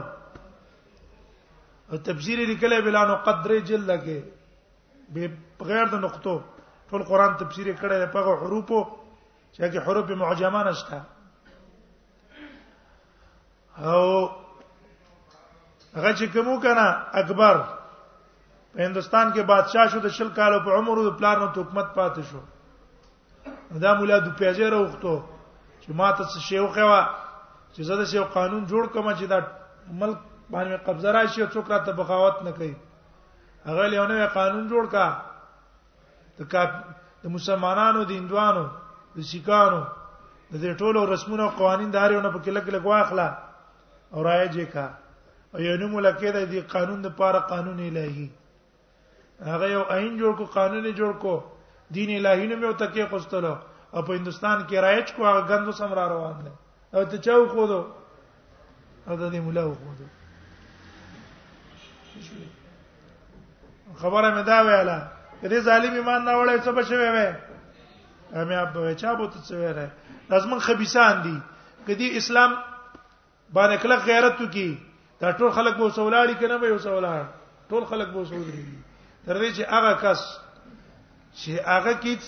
تفسیر 2.09 2.37
لیکلی 2.51 2.79
بلانو 2.87 3.15
قدر 3.29 3.51
جلد 3.71 3.89
کې 4.03 4.17
به 5.17 5.23
بغیر 5.61 5.85
د 5.95 5.97
نقطو 6.07 6.35
ټول 6.91 7.01
قران 7.11 7.31
تفسیر 7.43 7.67
کړی 7.81 7.97
په 8.15 8.19
حروفو 8.45 8.81
چې 9.53 9.61
هغه 9.65 9.79
حروف 9.89 10.05
معجمه 10.23 10.61
نشته 10.69 10.99
او 13.77 14.29
هغه 15.95 16.13
چې 16.13 16.25
کوم 16.33 16.59
کنه 16.59 16.87
اکبر 17.21 17.57
په 18.73 18.79
هندستان 18.85 19.33
کې 19.33 19.41
بادشاه 19.41 19.87
شو 19.89 19.99
د 19.99 20.07
شل 20.09 20.29
کال 20.29 20.59
په 20.65 20.71
عمر 20.77 20.97
او 20.97 21.11
پلان 21.17 21.39
نو 21.39 21.45
حکومت 21.57 21.93
پاتې 21.95 22.21
شو 22.31 22.39
دا 23.81 23.93
مولا 23.93 24.17
د 24.19 24.35
پیاجه 24.37 24.69
راوختو 24.69 25.13
چې 25.83 25.89
ماته 25.91 26.23
څه 26.25 26.39
شی 26.41 26.59
وخوا 26.59 27.01
چې 27.73 27.81
زه 27.81 27.95
د 27.97 28.05
شی 28.05 28.19
قانون 28.33 28.65
جوړ 28.67 28.83
کوم 28.93 29.13
چې 29.13 29.25
دا 29.25 29.39
ملک 29.91 30.17
باندې 30.49 30.85
قبضه 30.85 31.11
راشي 31.11 31.41
او 31.41 31.49
څوک 31.49 31.69
راته 31.71 31.91
بغاوت 31.93 32.43
نه 32.43 32.51
کوي 32.51 32.73
هغه 33.65 33.87
له 33.87 34.05
نوې 34.07 34.33
قانون 34.33 34.69
جوړ 34.69 34.85
کا 34.91 35.05
ته 36.37 36.43
کا 36.45 36.63
د 37.23 37.29
مسلمانانو 37.29 38.03
د 38.03 38.11
هندوانو 38.17 38.63
د 39.15 39.19
سیکانو 39.21 39.81
د 40.51 40.55
دې 40.61 40.71
ټولو 40.77 41.05
رسمونو 41.13 41.43
او 41.43 41.51
قوانين 41.57 41.89
داریو 41.91 42.21
نه 42.21 42.29
په 42.29 42.39
کله 42.45 42.59
کله 42.61 42.79
واخلہ 42.85 43.27
اورایجه 44.13 44.65
کا 44.73 44.85
یو 45.65 45.75
نو 45.81 45.87
ملکه 45.89 46.31
د 46.31 46.49
دې 46.49 46.61
قانون 46.73 47.01
د 47.03 47.13
پاره 47.19 47.39
قانون 47.51 47.77
الهي 47.83 48.25
هغه 49.51 49.67
یو 49.69 49.83
عین 49.93 50.11
جوړ 50.17 50.33
کو 50.41 50.45
قانون 50.57 50.83
جوړ 50.95 51.13
کو 51.23 51.33
دین 51.95 52.09
الهي 52.17 52.47
نه 52.49 52.55
مې 52.57 52.65
او 52.69 52.73
تکي 52.81 53.05
خوستلو 53.13 53.53
او 53.93 54.01
په 54.09 54.13
هندستان 54.17 54.59
کې 54.67 54.75
رایج 54.85 55.13
کو 55.15 55.25
هغه 55.27 55.41
غندو 55.51 55.71
سم 55.79 55.93
را 55.99 56.03
روان 56.11 56.35
دي 56.43 56.51
او 56.93 57.03
ته 57.03 57.17
چاو 57.27 57.47
خو 57.53 57.65
دو 57.71 57.79
او 59.07 59.15
د 59.21 59.31
دې 59.31 59.39
مولا 59.39 59.61
خو 59.79 59.93
دو 60.01 60.05
خبره 63.95 64.29
مې 64.35 64.43
دا 64.51 64.59
ویاله 64.67 64.99
دې 65.43 65.59
ظالم 65.69 65.93
ایمان 66.01 66.21
نه 66.27 66.33
وړي 66.33 66.57
څه 66.65 66.71
بشوي 66.81 67.09
وې 67.09 67.33
امه 68.43 68.55
اب 68.61 68.77
چا 69.01 69.13
بوت 69.15 69.33
څه 69.33 69.53
وره 69.53 69.89
لازم 70.35 70.55
خبيسان 70.67 71.21
دي 71.25 71.35
کدي 71.89 72.07
اسلام 72.21 72.51
باندې 73.55 73.77
کله 73.81 73.95
غیرت 74.05 74.41
کی 74.53 74.67
دا 75.21 75.31
ټول 75.39 75.51
خلک 75.57 75.73
به 75.81 75.89
سولاړي 75.95 76.33
کنه 76.39 76.57
به 76.61 76.77
سولاړ 76.77 77.25
ټول 77.73 77.83
خلک 77.91 78.07
به 78.13 78.23
سولاړي 78.29 78.71
تر 79.25 79.37
دې 79.41 79.49
چې 79.55 79.63
هغه 79.75 79.93
کس 80.01 80.19
چې 81.33 81.51
هغه 81.65 81.93
کیت 82.03 82.23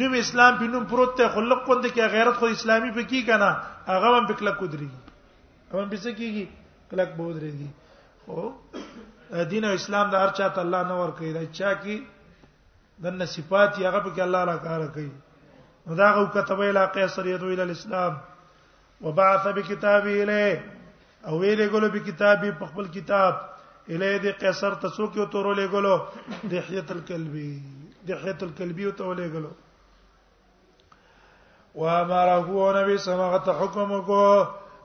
نو 0.00 0.08
اسلام 0.18 0.58
په 0.58 0.64
نوم 0.74 0.84
پروت 0.90 1.16
ته 1.20 1.28
خلق 1.36 1.62
کوند 1.68 1.84
کې 1.84 2.12
غیرت 2.16 2.36
خو 2.42 2.46
اسلامي 2.56 2.92
په 2.98 3.02
کې 3.08 3.20
کنه 3.26 3.50
هغه 3.92 4.10
هم 4.16 4.26
په 4.32 4.40
کله 4.42 4.50
کودري 4.60 4.90
هم 5.72 5.88
په 5.90 5.96
څه 5.96 6.10
کېږي 6.18 6.46
کله 6.90 7.04
بودريږي 7.16 7.68
خو 8.24 9.44
دین 9.54 9.64
او 9.70 9.72
اسلام 9.78 10.10
د 10.16 10.26
هر 10.26 10.36
چا 10.40 10.48
ته 10.58 10.66
الله 10.66 10.82
نور 10.90 11.08
کوي 11.22 11.32
دا 11.38 11.44
چا 11.46 11.72
کې 11.86 12.52
دنه 13.02 13.24
صفات 13.38 13.74
یې 13.74 13.84
هغه 13.86 13.98
په 13.98 14.10
کې 14.14 14.22
الله 14.22 14.44
را 14.44 14.56
کار 14.56 14.86
کوي 14.98 15.10
نو 15.86 15.94
دا 16.04 16.12
غو 16.16 16.26
کتبه 16.38 16.68
علاقه 16.74 17.06
سریدو 17.16 17.52
ال 17.56 17.70
اسلام 17.78 18.12
وبعث 19.02 19.46
بكتابه 19.48 20.22
الیه 20.22 20.62
او 21.26 21.40
ویلې 21.40 21.66
ګلو 21.72 21.88
به 21.90 21.98
کتابي 22.08 22.50
په 22.58 22.66
خپل 22.72 22.88
کتاب 22.94 23.36
الیه 23.88 24.18
د 24.24 24.38
قیصر 24.40 24.74
تاسو 24.86 25.06
کې 25.06 25.26
تورو 25.36 25.52
لې 25.52 25.66
ګلو 25.72 25.98
دحیه 26.54 26.84
الکلبی 26.90 27.62
دحیه 28.10 28.34
الکلبی 28.42 28.90
ته 28.92 29.04
ولې 29.04 29.26
ګلو 29.32 29.50
وامره 31.74 32.80
نبی 32.80 32.96
سمغه 33.06 33.56
حکم 33.62 34.00
کو 34.10 34.22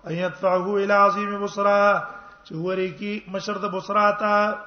ان 0.05 0.13
يدفعه 0.13 0.77
الى 0.77 0.93
عظیم 0.93 1.39
بصرا 1.43 1.81
چې 2.43 2.53
ورې 2.53 2.89
کې 2.99 3.31
مشر 3.37 3.59
د 3.65 3.71
بصرا 3.77 4.09
ته 4.19 4.57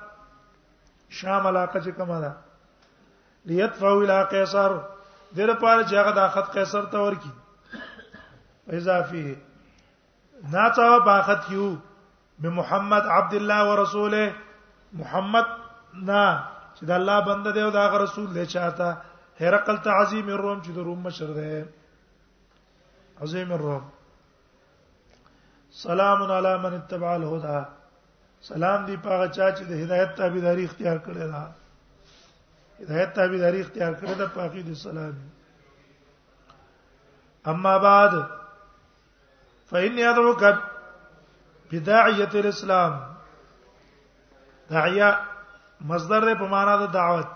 شام 1.20 1.46
علاقه 1.46 1.80
چې 1.80 1.90
کومه 2.00 2.20
ده 2.20 2.32
ليدفعه 3.50 3.92
الى 4.02 4.26
قیصر 4.34 4.70
دغه 5.36 5.54
پر 5.64 5.82
چې 5.88 5.94
هغه 5.94 6.10
د 6.18 6.26
اخت 6.26 6.52
قیصر 6.58 6.86
ته 6.94 6.98
ورکی 7.06 7.32
اضافي 8.70 9.34
ناڅاوه 10.52 10.98
باخت 11.06 11.50
یو 11.52 11.68
بمحمد 12.42 13.06
عبد 13.16 13.34
الله 13.34 13.62
ورسوله 13.70 14.26
محمد 15.02 15.46
نا 16.10 16.24
چې 16.76 16.84
د 16.90 16.90
الله 16.98 17.20
بنده 17.28 17.50
دی 17.54 17.60
او 17.62 17.70
د 17.70 17.76
هغه 17.76 17.98
رسول 18.02 18.26
دی 18.34 18.46
چاته 18.46 18.96
هرقل 19.40 19.76
تعظیم 19.86 20.28
الروم 20.34 20.60
چې 20.62 20.70
د 20.74 20.78
روم 20.78 21.00
مشر 21.06 21.32
دی 21.38 21.62
عظیم 23.22 23.52
الروم 23.52 23.82
سلام 25.84 26.22
علی 26.32 26.52
من 26.66 26.74
اتبع 26.74 27.08
الهدى 27.14 27.64
سلام 28.50 28.84
دی 28.90 28.96
پاغه 29.06 29.28
چا 29.28 29.48
چې 29.54 29.62
د 29.62 29.72
هدایت 29.84 30.14
تابعداري 30.20 30.64
اختیار 30.64 30.98
کړی 30.98 31.18
دا 31.32 31.50
هدایت 32.84 33.14
تابعداري 33.20 33.60
اختیار 33.66 33.94
کړی 33.94 34.14
دا 34.18 34.26
پاغه 34.26 34.62
دی 34.68 34.74
سلام 34.74 35.14
اما 37.54 37.76
بعد 37.86 38.14
فإن 39.72 39.98
يدعوك 39.98 40.44
بداعية 41.72 42.34
الإسلام 42.40 42.96
داعیه 44.70 45.20
مصدر 45.92 46.24
ده 46.28 46.34
په 46.40 46.46
معنا 46.54 46.74
د 46.82 46.90
دعوت 46.96 47.30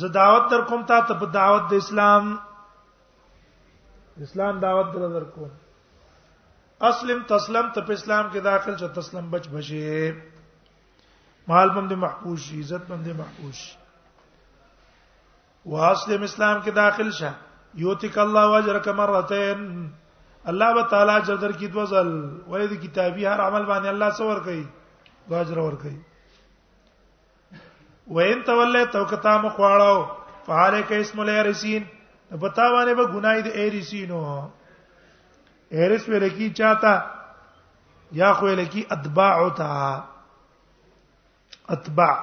زه 0.00 0.08
دعوت 0.18 0.44
در 0.52 0.62
کوم 0.68 0.82
ته 0.90 1.00
ته 1.08 1.14
په 1.22 1.26
دعوت 1.38 1.66
د 1.70 1.74
اسلام 1.84 2.30
اسلام 4.26 4.58
دعوت 4.66 4.92
در 4.94 5.08
در 5.16 5.24
کوم 5.36 5.50
اسلم 6.90 7.22
تسلم 7.34 7.70
ته 7.76 7.80
په 7.80 7.92
اسلام 7.92 8.30
کې 8.32 8.40
داخل 8.50 8.76
شو 8.80 8.88
تسلم 9.00 9.30
بچ 9.34 9.48
بشي 9.54 10.14
مال 11.48 11.68
بند 11.78 11.92
محفوظ 12.06 12.38
شي 12.46 12.60
عزت 12.60 12.84
بند 12.92 13.08
محفوظ 13.22 13.54
شي 13.54 13.76
واسلم 15.74 16.22
اسلام 16.22 16.62
کې 16.62 16.72
داخل 16.82 17.10
شه 17.20 17.34
یوتک 17.86 18.18
الله 18.24 18.48
اجرک 18.62 18.88
مرتين 19.02 19.60
الله 20.52 20.82
تعالی 20.92 21.10
اجر 21.12 21.36
درکې 21.42 21.66
د 21.74 21.76
وزل 21.78 22.08
ولې 22.52 22.66
د 22.72 22.74
کتابي 22.84 23.26
هر 23.28 23.40
عمل 23.44 23.62
باندې 23.70 23.88
الله 23.88 24.10
څور 24.18 24.36
کوي 24.44 24.64
دو 25.30 25.34
اجر 25.42 25.58
ور 25.60 25.76
کوي 25.84 25.98
وین 28.16 28.42
تولې 28.48 28.82
توکتا 28.98 29.34
مخواړو 29.46 29.94
فعال 30.50 30.74
کیس 30.88 31.14
مولې 31.16 31.36
رسین 31.50 31.82
پتا 32.44 32.66
باندې 32.76 32.94
به 32.98 33.06
ګناي 33.14 33.40
د 33.48 33.58
ایرسینو 33.62 34.20
ایرس 35.74 36.08
ورکی 36.08 36.48
چاته 36.58 36.94
یا 38.20 38.32
خو 38.40 38.46
لکی 38.60 38.82
اتباع 38.96 39.48
تا 39.60 39.68
اتباع 41.76 42.14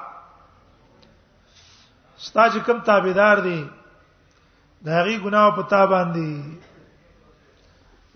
ستا 2.26 2.44
چې 2.52 2.58
کوم 2.66 2.78
تابعدار 2.90 3.36
دي 3.46 3.60
دا 4.88 5.02
غي 5.08 5.16
ګناه 5.24 5.50
پتا 5.58 5.82
باندې 5.84 6.70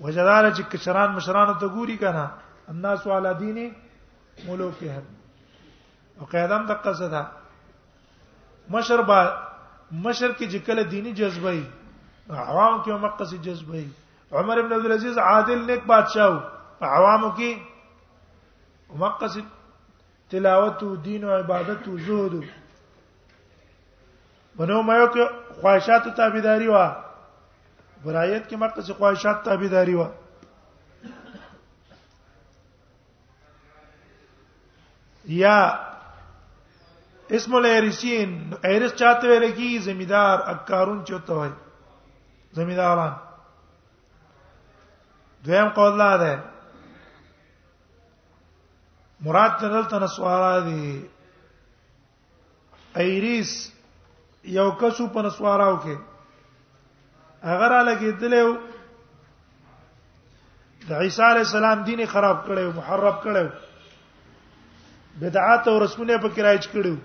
وجدار 0.02 0.48
چې 0.56 0.62
کشران 0.70 1.10
مشران 1.16 1.52
ته 1.60 1.66
ګوري 1.74 1.96
کنه 2.02 2.24
الناس 2.74 3.06
علی 3.18 3.32
دین 3.40 3.58
ملوکهم 4.48 5.04
او 6.18 6.26
قیدم 6.32 6.66
د 6.70 6.82
قصدا 6.86 7.22
مشر 8.74 9.02
با 9.10 9.20
مشر 10.06 10.30
کې 10.30 10.44
جکله 10.54 10.82
دینی 10.90 11.12
جذبه 11.20 11.50
ای 11.56 11.62
عوام 12.30 12.82
کې 12.84 12.92
مقصد 13.06 13.42
جذبه 13.44 13.78
ای 13.82 13.88
عمر 14.40 14.58
ابن 14.62 14.72
عبد 14.78 14.84
العزيز 14.90 15.18
عادل 15.24 15.60
نیک 15.70 15.82
بادشاہ 15.84 16.26
او 16.26 16.36
عوامو 16.80 17.30
کې 17.40 17.58
مقصد 19.06 19.46
تلاوت 20.32 20.82
او 20.82 20.94
دین 21.08 21.24
او 21.24 21.30
عبادت 21.38 21.88
او 21.88 21.96
زهد 21.98 22.44
بنو 24.60 24.82
مې 24.84 25.10
کې 25.16 25.24
خواہشات 25.60 26.06
او 26.12 26.16
تابعداري 26.22 26.68
وا 26.74 26.86
برایت 28.04 28.46
کې 28.48 28.56
مقصد 28.56 28.92
خواهشات 28.98 29.44
تابعداري 29.44 29.94
و 29.94 30.04
یا 35.40 35.56
اسم 37.36 37.54
الارسین 37.56 38.34
ایرس 38.64 38.94
چاته 38.98 39.26
ویل 39.28 39.50
کی 39.52 39.78
زمیدار 39.84 40.38
اکارون 40.48 41.04
چوته 41.04 41.32
وای 41.34 41.48
زمیداران 42.56 43.14
دویم 45.46 45.68
قول 45.78 45.96
لا 45.98 46.16
ده 46.16 46.42
مراد 49.20 49.60
دلته 49.60 49.98
نسوارا 50.04 50.58
دي 50.68 51.06
ایریس 52.96 53.52
یو 54.58 54.70
کسو 54.70 55.06
په 55.08 55.22
نسواراو 55.22 55.76
کې 55.82 55.96
هغه 57.42 57.68
را 57.68 57.82
لګیدلې 57.82 58.42
د 60.88 60.92
عیسی 61.02 61.22
علی 61.22 61.38
السلام 61.40 61.82
دین 61.82 62.06
خراب 62.06 62.46
کړو 62.46 62.72
محرب 62.76 63.22
کړو 63.22 63.46
بدعات 65.20 65.68
او 65.68 65.78
رسمونه 65.84 66.18
په 66.22 66.28
کرایچ 66.36 66.68
کړو 66.72 66.96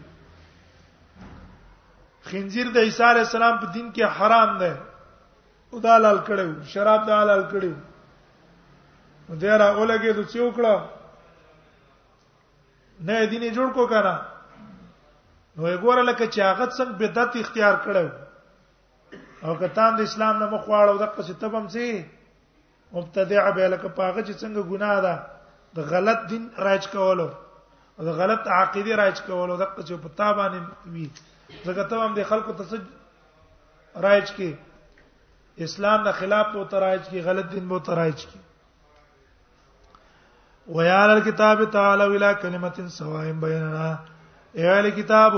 خنزیر 2.32 2.67
د 2.74 2.78
عیسی 2.78 3.04
علی 3.04 3.20
السلام 3.20 3.60
په 3.60 3.65
دین 3.74 3.91
کې 3.94 4.04
حرام 4.20 4.58
ده 4.58 4.78
او 5.74 5.80
دا 5.80 5.98
لال 5.98 6.17
کړو 6.28 6.63
شراب 6.74 7.08
دا 7.08 7.24
لال 7.24 7.44
کړو 7.52 7.74
دې 9.41 9.58
را 9.60 9.67
اولګې 9.76 10.12
د 10.15 10.22
چوکړه 10.34 10.82
نه 13.08 13.26
دیني 13.26 13.52
جوړ 13.52 13.67
کو 13.74 13.88
کنه 13.88 14.15
نو 15.56 15.62
وګوره 15.63 16.04
لکه 16.10 16.28
چې 16.28 16.39
هغه 16.41 16.65
څنګه 16.78 16.94
بدعت 17.02 17.36
اختیار 17.36 17.76
کړو 17.86 18.06
او 19.45 19.54
کتان 19.60 19.95
د 19.97 20.01
اسلام 20.08 20.36
نه 20.41 20.47
مخ 20.54 20.63
واړو 20.71 20.97
د 21.01 21.06
قصې 21.15 21.34
تبم 21.43 21.67
سي 21.67 22.06
مبتدع 22.95 23.45
به 23.58 23.65
لکه 23.73 23.89
پاغه 23.99 24.21
چې 24.27 24.34
څنګه 24.41 24.62
ګناه 24.71 24.99
ده 25.06 25.15
د 25.77 25.88
غلط 25.93 26.19
دین 26.34 26.43
راج 26.67 26.88
کولو 26.95 27.27
او 27.97 28.01
د 28.10 28.17
غلط 28.19 28.47
عقیده 28.58 28.95
راج 29.01 29.21
کولو 29.30 29.56
د 29.62 29.71
قصې 29.75 29.95
په 30.04 30.10
تابانه 30.10 30.60
وي 30.97 31.06
ځکه 31.67 31.84
ته 31.93 32.01
هم 32.04 32.13
د 32.17 32.27
خلکو 32.34 32.54
تسج 32.60 32.84
راج 34.08 34.27
کې 34.38 34.49
اسلام 35.69 36.04
د 36.10 36.15
خلاف 36.19 36.47
مو 36.60 36.63
تراج 36.75 37.01
کې 37.10 37.19
غلط 37.30 37.47
دین 37.56 37.65
مو 37.73 37.80
تراج 37.89 38.19
کې 38.30 38.39
ويا 40.77 41.01
الكتاب 41.08 41.65
تعالى 41.80 42.06
الى 42.06 42.36
كلمه 42.45 42.88
سواء 42.99 43.25
بيننا 43.47 43.89
اي 44.58 44.69
الكتاب 44.80 45.34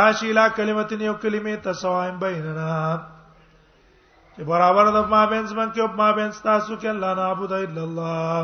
راشي 0.00 0.30
الى 0.30 0.50
كلمه 0.60 0.88
یو 1.10 1.14
کلمه 1.26 1.54
تسواء 1.70 2.06
بيننا 2.28 2.70
چې 4.36 4.44
برابر 4.44 4.88
د 4.94 5.04
ما 5.10 5.18
بینس 5.32 5.50
من 5.58 5.68
کې 5.72 5.80
او 5.80 5.86
ما 6.00 6.06
بینس 6.18 6.36
تاسو 6.46 6.72
کې 6.76 6.88
الله 6.94 7.10
نه 7.18 7.22
عبادت 7.34 7.60
الا 7.66 7.82
الله 7.88 8.38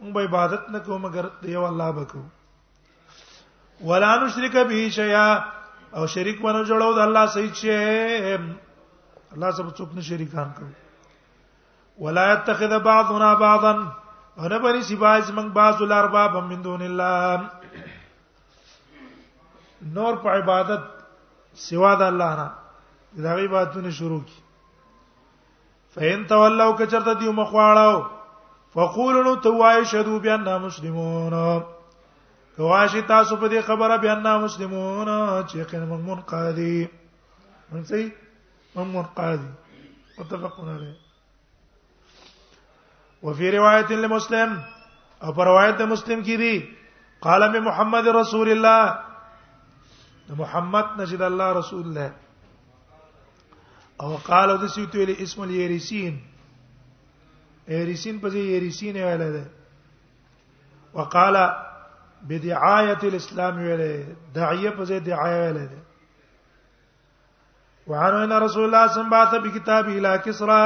موږ 0.00 0.12
به 0.14 0.20
عبادت 0.28 0.62
نه 0.76 0.80
کوو 0.86 0.98
مگر 1.02 1.26
دیو 1.42 1.64
الله 1.72 1.90
بکو 1.98 2.22
ولا 3.90 4.14
نشرک 4.24 4.56
به 4.60 4.80
شیئا 4.96 5.26
او 5.98 6.02
شریک 6.14 6.42
ونه 6.44 6.62
جوړو 6.72 6.94
د 7.02 7.04
الله 7.06 7.24
صحیح 7.36 7.52
شي 7.54 7.74
الله 9.34 9.50
سب 9.60 9.70
څوک 9.76 9.94
نه 10.00 10.08
شریکان 10.10 10.50
کوي 10.60 10.72
ولا 12.06 12.26
يتخذ 12.32 12.74
بعضنا 12.90 13.30
بعضا 13.46 13.72
انا 14.46 14.58
بني 14.64 14.82
سباز 14.86 15.28
من 15.36 15.46
بعض 15.52 15.78
الارباب 15.84 16.34
من 16.48 16.58
دون 16.64 16.82
الله 16.82 17.50
نور 19.96 20.12
په 20.26 20.34
عبادت 20.40 20.82
سوا 21.70 21.92
د 22.02 22.04
الله 22.12 22.32
نه 22.42 22.48
دا 23.22 23.34
غي 23.34 23.46
باتونه 23.48 23.90
شروع 23.90 24.18
کی 24.26 24.40
فین 25.94 26.24
تولوا 26.30 26.70
کچرته 26.78 27.12
دی 27.20 27.28
مخواړو 27.28 28.06
فقولوا 28.74 29.34
توای 29.46 29.84
شدو 29.92 30.18
بیان 30.26 30.44
مسلمون 30.62 31.36
کواشی 32.56 33.00
تاسو 33.08 33.36
په 33.40 33.48
دې 33.48 33.60
خبره 33.68 33.96
بیان 34.02 34.22
مسلمون 34.44 35.08
چې 35.48 35.70
کین 35.70 35.82
من 35.92 36.00
منقادی 36.10 36.84
من 37.72 37.84
سي 37.90 38.04
من 38.76 38.86
منقادی 38.94 39.50
متفقون 40.18 40.68
علیه 40.68 40.94
وفي 43.28 43.50
روایت 43.56 43.90
لمسلم 44.04 44.56
او 45.22 45.32
پر 45.32 45.44
روایت 45.46 45.80
مسلم 45.94 46.22
کی 46.22 46.36
دی 46.42 46.54
قال 47.26 47.48
محمد 47.58 48.06
رسول 48.20 48.50
الله 48.50 48.98
محمد 50.44 50.96
نجد 51.00 51.22
الله 51.28 51.52
رسول 51.60 51.82
الله 51.86 52.12
او 54.02 54.10
قال 54.22 54.50
د 54.62 54.64
سیوت 54.68 54.94
ویلی 54.94 55.14
اسم 55.24 55.40
الیریسین 55.42 56.16
ایریسین 57.76 58.16
په 58.24 58.28
ځای 58.32 58.40
ایریسین 58.54 58.96
ویل 58.96 59.20
ده 59.32 59.44
وقال 60.96 61.36
بدعایه 62.30 62.96
الاسلام 63.10 63.54
ویل 63.58 63.82
دعیه 64.34 64.70
په 64.80 64.84
ځای 64.90 65.00
دعایه 65.06 65.38
ویل 65.46 65.58
ده 65.66 65.80
وعنه 67.86 68.16
ان 68.26 68.32
رسول 68.44 68.62
الله 68.66 68.66
صلی 68.66 68.66
الله 69.04 69.16
علیه 69.22 69.30
وسلم 69.30 69.48
کتاب 69.58 69.84
الى 69.94 70.12
کسرا 70.26 70.60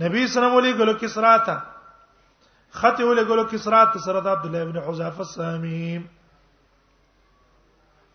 نبی 0.00 0.26
صلی 0.26 0.42
الله 0.42 0.58
علیه 0.60 0.74
وسلم 0.82 0.98
کسرا 1.02 1.34
تا 1.50 1.58
خط 2.84 2.98
ویل 3.06 3.20
ګلو 3.24 3.44
کسرا 3.56 3.82
تا 3.96 4.04
سره 4.06 4.20
عبد 4.36 4.46
الله 4.52 4.62
ابن 4.68 4.76
حذافه 4.88 5.20
السامي 5.26 5.82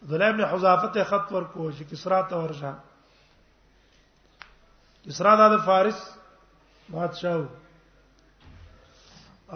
عبد 0.02 0.10
الله 0.14 0.30
ابن 0.38 0.44
حذافه 0.56 0.98
خط 1.14 1.28
ورکو 1.38 1.64
چې 1.72 1.84
کسرا 1.94 2.22
تا 2.34 2.40
ورشه 2.48 2.74
کسرا 5.06 5.36
د 5.48 5.54
فارس 5.66 6.00
بادشاہ 6.90 7.38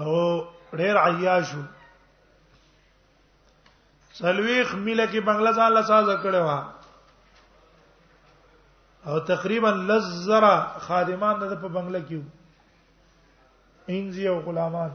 او 0.05 0.13
ډېر 0.73 0.95
عیاشو 1.01 1.61
سلويخ 4.17 4.73
مله 4.75 5.05
کې 5.05 5.19
بنگله 5.29 5.51
ځان 5.59 5.71
له 5.77 5.81
ساز 5.91 6.07
کړه 6.23 6.41
وا 6.47 6.59
او 9.09 9.19
تقریبا 9.31 9.69
لزرا 9.89 10.55
خادمان 10.87 11.39
د 11.39 11.55
په 11.63 11.67
بنگله 11.79 11.99
کې 11.99 12.21
انځي 13.95 14.27
او 14.27 14.37
غلامان 14.49 14.91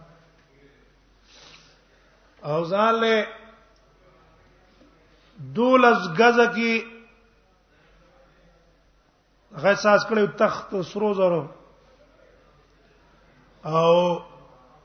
او 2.53 2.65
ځان 2.75 2.95
له 3.01 3.27
دولس 5.59 6.09
غزه 6.19 6.47
کې 6.55 6.92
هغه 9.57 9.73
ساز 9.85 10.01
کړو 10.09 10.25
تخت 10.41 10.69
سرو 10.93 11.11
زرو 11.15 11.43
او 13.73 13.93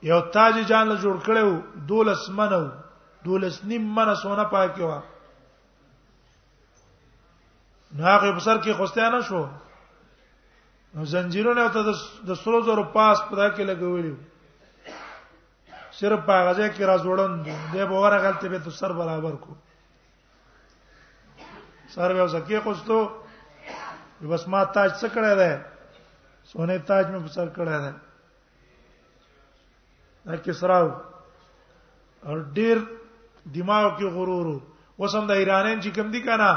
یو 0.09 0.19
تاج 0.35 0.55
جان 0.69 0.85
له 0.89 0.95
جوړ 1.03 1.15
کړو 1.27 1.49
دولس 1.91 2.23
منو 2.39 2.63
دولس 3.25 3.55
نیم 3.69 3.83
منه 3.99 4.13
سونه 4.23 4.43
پاکي 4.53 4.83
وا 4.89 4.99
ناغه 8.01 8.29
په 8.31 8.39
سر 8.47 8.57
کې 8.65 8.73
خوسته 8.79 8.99
نه 9.13 9.19
شو 9.29 9.41
نو 10.95 11.01
زنجیرونه 11.11 11.61
ته 11.75 11.81
د 12.31 12.33
سرو 12.41 12.59
زرو 12.71 12.83
پاس 12.97 13.17
پدا 13.29 13.47
کې 13.53 13.63
لګولې 13.69 14.13
صرف 15.99 16.19
هغه 16.19 16.53
ځای 16.53 16.69
کې 16.69 16.83
را 16.91 16.97
جوړون 17.05 17.31
دې 17.73 17.83
به 17.93 17.97
ورغلته 18.03 18.45
به 18.55 18.59
تر 18.67 18.71
سر 18.81 18.91
برابر 18.99 19.35
کو 19.45 19.51
سر 21.95 22.09
به 22.19 22.23
وسکه 22.25 22.57
خوستو 22.67 22.99
بس 24.25 24.47
ما 24.49 24.63
تاج 24.73 24.91
څه 24.99 25.07
کړی 25.13 25.33
دی 25.39 25.51
سونه 26.49 26.77
تاج 26.89 27.05
مې 27.13 27.19
په 27.25 27.29
سر 27.33 27.47
کړی 27.55 27.77
دی 27.83 27.93
دا 30.25 30.35
کسراو 30.45 30.89
او 32.25 32.33
ډیر 32.57 32.77
دماغ 33.45 33.85
کې 33.97 34.05
غرور 34.15 34.47
وسم 34.99 35.27
د 35.27 35.31
ایرانین 35.37 35.79
چې 35.81 35.89
کم 35.95 36.09
دي 36.11 36.21
کنه 36.25 36.49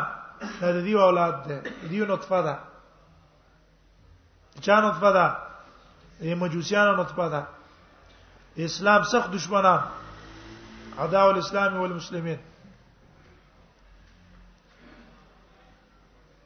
دا 0.60 0.68
د 0.72 0.80
دیو 0.88 0.98
اولاد 1.04 1.34
ده 1.48 1.56
دیو 1.92 2.04
نطفه 2.08 2.38
ده 2.46 2.54
چا 4.64 4.80
نطفه 4.80 5.10
ده 5.16 5.26
یې 6.24 6.34
مجوسیانو 6.40 6.92
نطفه 6.96 7.28
ده 7.28 7.40
اسلام 8.56 9.02
سخت 9.12 9.28
دشمنان 9.32 9.80
عداو 10.98 11.30
الاسلام 11.30 11.80
والمسلمین 11.80 12.38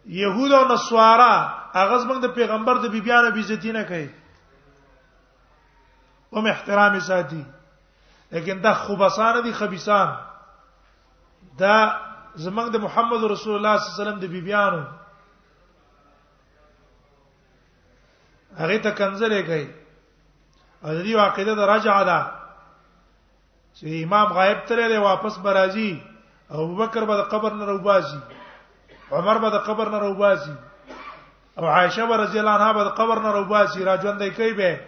يهود 0.06 0.52
او 0.52 0.64
نصارا 0.68 1.34
هغه 1.74 1.98
زمنګ 2.04 2.20
د 2.22 2.26
پیغمبر 2.36 2.76
د 2.78 2.86
بیبيانو 2.92 3.30
بیزتی 3.30 3.72
نه 3.72 3.82
کوي 3.88 4.08
او 6.32 6.40
م 6.40 6.46
احترام 6.46 7.00
ساتي 7.00 7.44
لیکن 8.32 8.60
دا 8.62 8.74
خبسان 8.74 9.42
دي 9.42 9.52
خبيسان 9.52 10.08
دا 11.58 11.76
زمنګ 12.36 12.68
د 12.70 12.76
محمد 12.76 13.22
رسول 13.32 13.54
الله 13.56 13.76
صلی 13.78 13.86
الله 13.88 13.96
علیه 13.96 14.02
وسلم 14.02 14.18
د 14.20 14.24
بیبيانو 14.26 14.82
هغه 18.58 18.78
ته 18.78 18.90
کنځلې 18.90 19.40
کوي 19.48 19.66
او 20.84 20.88
دې 21.02 21.14
واقعده 21.16 21.54
د 21.54 21.60
رجع 21.68 22.02
ده 22.02 22.20
چې 23.78 24.04
امام 24.04 24.26
غائب 24.32 24.58
ترې 24.68 24.96
واپس 24.98 25.38
برازي 25.38 26.00
او 26.50 26.62
ابوبکر 26.64 27.04
به 27.04 27.16
د 27.16 27.20
قبر 27.28 27.52
نه 27.54 27.64
روباسي 27.64 28.20
عمر 29.10 29.38
به 29.38 29.50
د 29.50 29.54
قبر 29.66 29.88
نه 29.90 29.98
روباسي 29.98 30.54
او 31.58 31.66
عائشه 31.68 32.06
به 32.06 32.16
رضی 32.16 32.38
الله 32.38 32.50
عنها 32.50 32.72
به 32.72 32.84
د 32.84 32.88
قبر 32.88 33.18
نه 33.22 33.28
روباسي 33.32 33.84
را 33.84 33.96
ژوندې 33.96 34.28
کوي 34.36 34.52
به 34.52 34.80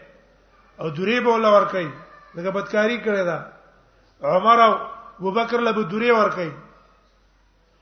او 0.81 0.91
دوری 0.91 1.21
به 1.21 1.31
ولور 1.31 1.65
کوي 1.65 1.91
لکه 2.35 2.51
بدکاری 2.51 2.99
کړی 3.05 3.23
دا 3.25 3.47
عمر 4.23 4.59
او 4.65 4.73
ابوبکر 5.19 5.61
له 5.61 5.73
دوری 5.73 6.11
ور 6.11 6.31
کوي 6.31 6.53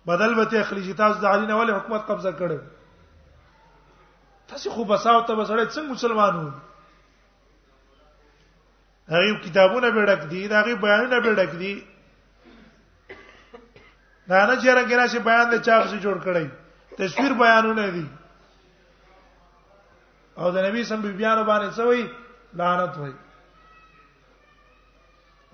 بدل 0.06 0.34
به 0.34 0.44
ته 0.44 0.62
خلیج 0.62 0.96
تاسو 0.96 1.20
د 1.20 1.24
علی 1.26 1.46
نه 1.46 1.54
ولې 1.56 1.72
حکومت 1.74 2.00
قبضه 2.10 2.32
کړو 2.32 2.58
تاسو 4.48 4.70
خو 4.70 4.84
بساو 4.84 5.22
ته 5.22 5.34
بسړې 5.34 5.64
څنګه 5.74 5.90
مسلمانو 5.92 6.50
هغه 9.10 9.40
کتابونه 9.44 9.90
به 9.90 10.00
ډک 10.06 10.20
دي 10.30 10.48
دا 10.48 10.62
غي 10.62 10.74
بیانونه 10.74 11.20
به 11.20 11.34
ډک 11.34 11.52
دي 11.58 11.84
دا 14.28 14.46
نه 14.46 14.54
چې 14.62 14.68
رنګ 14.78 14.92
راشي 14.98 15.18
بیان 15.28 15.50
د 15.50 15.54
چاپ 15.66 15.86
سے 15.90 15.96
جوړ 16.04 16.16
کړی 16.26 16.46
تصویر 16.98 17.32
بیانونه 17.40 17.86
دي 17.96 18.06
او 20.40 20.50
د 20.54 20.58
نبی 20.66 20.84
سم 20.90 21.00
بیان 21.02 21.42
باندې 21.42 21.70
سوی 21.78 22.08
لعنت 22.60 22.94
وای 23.00 23.12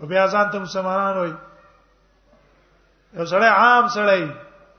او 0.00 0.06
بیا 0.12 0.26
ځان 0.26 0.46
ته 0.52 0.58
مسلمانان 0.66 1.16
وای 1.16 1.32
یو 3.16 3.26
سړی 3.26 3.48
عام 3.62 3.84
سړی 3.88 4.22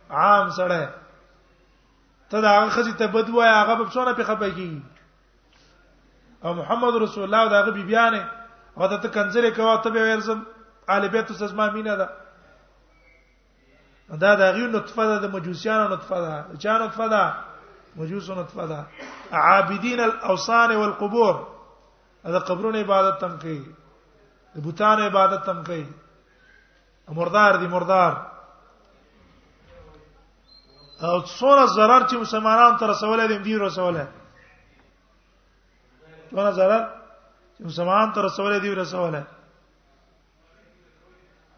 عام 0.09 0.47
سړی 0.57 0.85
ته 2.33 2.41
دا 2.47 2.55
هغه 2.55 2.69
خزي 2.77 2.93
ته 3.03 3.07
بد 3.17 3.29
وای 3.35 3.49
هغه 3.55 3.75
په 3.81 3.91
څونه 3.93 4.13
په 4.17 4.23
خپه 4.23 4.49
کی 4.55 4.81
او 6.43 6.53
محمد 6.59 6.95
رسول 7.01 7.23
الله 7.27 7.49
دا 7.53 7.59
هغه 7.61 7.71
بیان 7.91 8.13
او 8.77 8.87
ته 8.87 9.11
کنځره 9.11 9.49
کوي 9.59 9.77
ته 9.83 9.89
به 9.97 10.09
ورسم 10.13 10.43
آل 10.93 11.07
بیت 11.13 11.31
سزما 11.39 11.69
مینه 11.71 11.95
ده 11.95 12.09
دا 14.19 14.35
د 14.35 14.41
غیو 14.53 14.67
نطفه 14.67 15.03
ده 15.07 15.27
د 15.27 15.31
مجوسیانو 15.33 15.95
نطفه 15.95 16.17
ده 16.21 16.57
چا 16.59 16.77
نطفه 16.85 17.07
ده 17.07 17.33
مجوسو 17.95 18.35
نطفه 18.35 18.65
ده 18.65 18.85
عابدین 19.31 19.99
الاوثان 19.99 20.75
والقبور 20.75 21.47
دا 22.25 22.39
قبرونو 22.39 22.77
عبادت 22.79 23.21
تم 23.21 23.37
کوي 23.39 23.65
د 24.55 24.59
بوتانو 24.59 25.05
عبادت 25.07 25.45
تم 25.45 25.63
کوي 25.63 25.85
مردار 27.09 27.55
دي 27.55 27.67
مردار 27.67 28.31
او 31.03 31.21
څوره 31.25 31.65
zarar 31.67 32.01
چې 32.09 32.13
مسلمانانو 32.15 32.77
ته 32.77 32.87
رسول 32.87 33.27
دي 33.27 33.37
دی 33.37 33.57
رسوله 33.59 34.07
څوره 36.31 36.51
zarar 36.51 36.83
چې 37.57 37.63
مسلمانانو 37.65 38.13
ته 38.13 38.21
رسول 38.21 38.59
دي 38.59 38.73
رسوله 38.75 39.23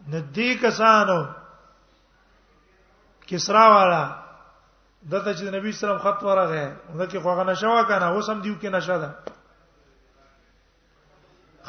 ندی 0.08 0.54
کسانو 0.54 1.26
کسرا 3.26 3.66
والا 3.74 4.02
دته 5.12 5.32
چې 5.34 5.44
نبی 5.56 5.72
سلام 5.78 5.98
خط 6.04 6.20
ورغه 6.22 6.76
ورکه 6.94 7.20
خوغه 7.20 7.44
نشوا 7.50 7.82
کنه 7.88 8.06
اوس 8.12 8.30
هم 8.30 8.38
دیو 8.44 8.54
کې 8.60 8.66
نشه 8.76 8.96
ده 9.04 9.10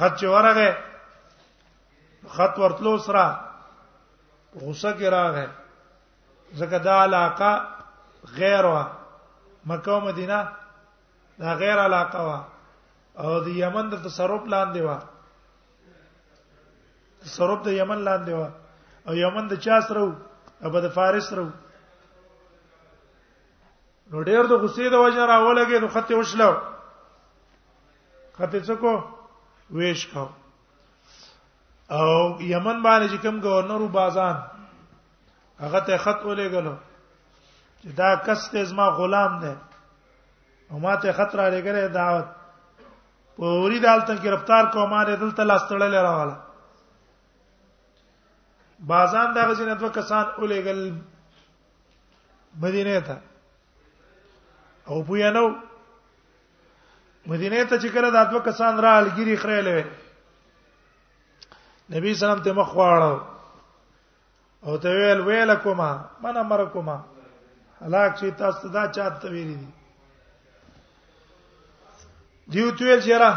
خط 0.02 0.14
چې 0.20 0.26
ورغه 0.36 0.70
خط 2.36 2.56
ورتلو 2.64 2.94
سره 3.08 3.26
غوسه 4.56 4.92
کې 5.00 5.04
راغه 5.16 5.48
زکه 6.60 6.78
دا 6.90 6.96
علاقه 7.04 7.52
غیر 8.36 8.64
وا 8.66 8.84
مکه 9.72 9.92
او 9.96 10.02
مدینه 10.06 10.40
دا 11.40 11.50
غیر 11.64 11.78
علاقه 11.88 12.20
وا 12.30 12.40
او 13.18 13.28
د 13.50 13.52
یمن 13.64 13.86
د 13.96 13.98
تصرف 14.06 14.44
لاندې 14.54 14.80
وا 14.88 14.98
تصرف 17.26 17.60
د 17.68 17.70
یمن 17.80 18.00
لاندې 18.10 18.32
وا 18.40 18.50
او 19.08 19.14
یمن 19.24 19.46
د 19.48 19.54
چا 19.68 19.76
سره 19.90 20.06
ابا 20.68 20.80
د 20.86 20.90
فارس 20.96 21.28
رو 21.38 21.46
نو 24.12 24.22
ډېر 24.30 24.48
د 24.52 24.62
غصې 24.64 24.90
د 24.94 25.02
وجه 25.06 25.26
راولګې 25.32 25.80
نو 25.82 25.88
خطه 25.96 26.16
وشلو 26.20 26.50
خطه 28.38 28.60
څه 28.68 28.76
کو 28.84 28.94
ویش 29.80 30.06
کو 30.14 30.24
او 31.98 32.08
یمن 32.54 32.82
باندې 32.86 33.08
چې 33.12 33.18
کوم 33.26 33.38
گورنر 33.46 33.82
بازان 33.98 34.36
هغه 35.66 35.80
ته 35.90 35.98
خط 36.06 36.22
ولېګلو 36.24 36.76
چې 37.82 37.88
دا 38.02 38.10
کس 38.30 38.50
ته 38.56 38.64
زما 38.72 38.90
غلام 39.02 39.38
دی 39.44 39.54
او 40.72 40.80
ما 40.88 40.96
ته 41.04 41.14
خط 41.20 41.36
را 41.42 41.46
لګره 41.58 41.88
دعوت 41.88 42.28
پوری 43.38 43.80
دالته 43.86 44.16
گرفتار 44.28 44.66
کوم 44.74 44.90
ما 44.96 45.04
دلته 45.12 45.44
لاس 45.44 45.62
تړلې 45.70 46.02
راواله 46.10 46.45
بازان 48.90 49.30
دغه 49.36 49.54
جنت 49.60 49.84
وکسان 49.84 50.26
اولېګل 50.38 50.82
مدینه 52.66 52.98
ته 53.08 53.16
او 54.88 54.98
پویا 55.08 55.30
نو 55.38 55.44
مدینه 57.34 57.62
ته 57.70 57.76
چې 57.78 57.90
کله 57.96 58.10
د 58.16 58.18
اتو 58.24 58.40
کسان 58.50 58.74
را 58.86 58.92
الګری 58.98 59.36
خړېلې 59.44 59.80
نبی 61.96 62.10
سلام 62.22 62.40
ته 62.48 62.52
مخ 62.60 62.70
واړو 62.76 63.14
او 64.66 64.72
ته 64.86 64.90
ویل 65.00 65.20
ویل 65.30 65.52
کوما 65.66 65.90
من 66.22 66.36
امر 66.46 66.60
کوما 66.78 66.98
هلاک 67.82 68.12
شي 68.20 68.30
تاسو 68.44 68.64
دا 68.78 68.84
چاته 68.92 69.28
ویری 69.32 69.56
دي 69.64 69.70
دیو 72.54 72.68
تویل 72.78 73.00
چیرې 73.02 73.32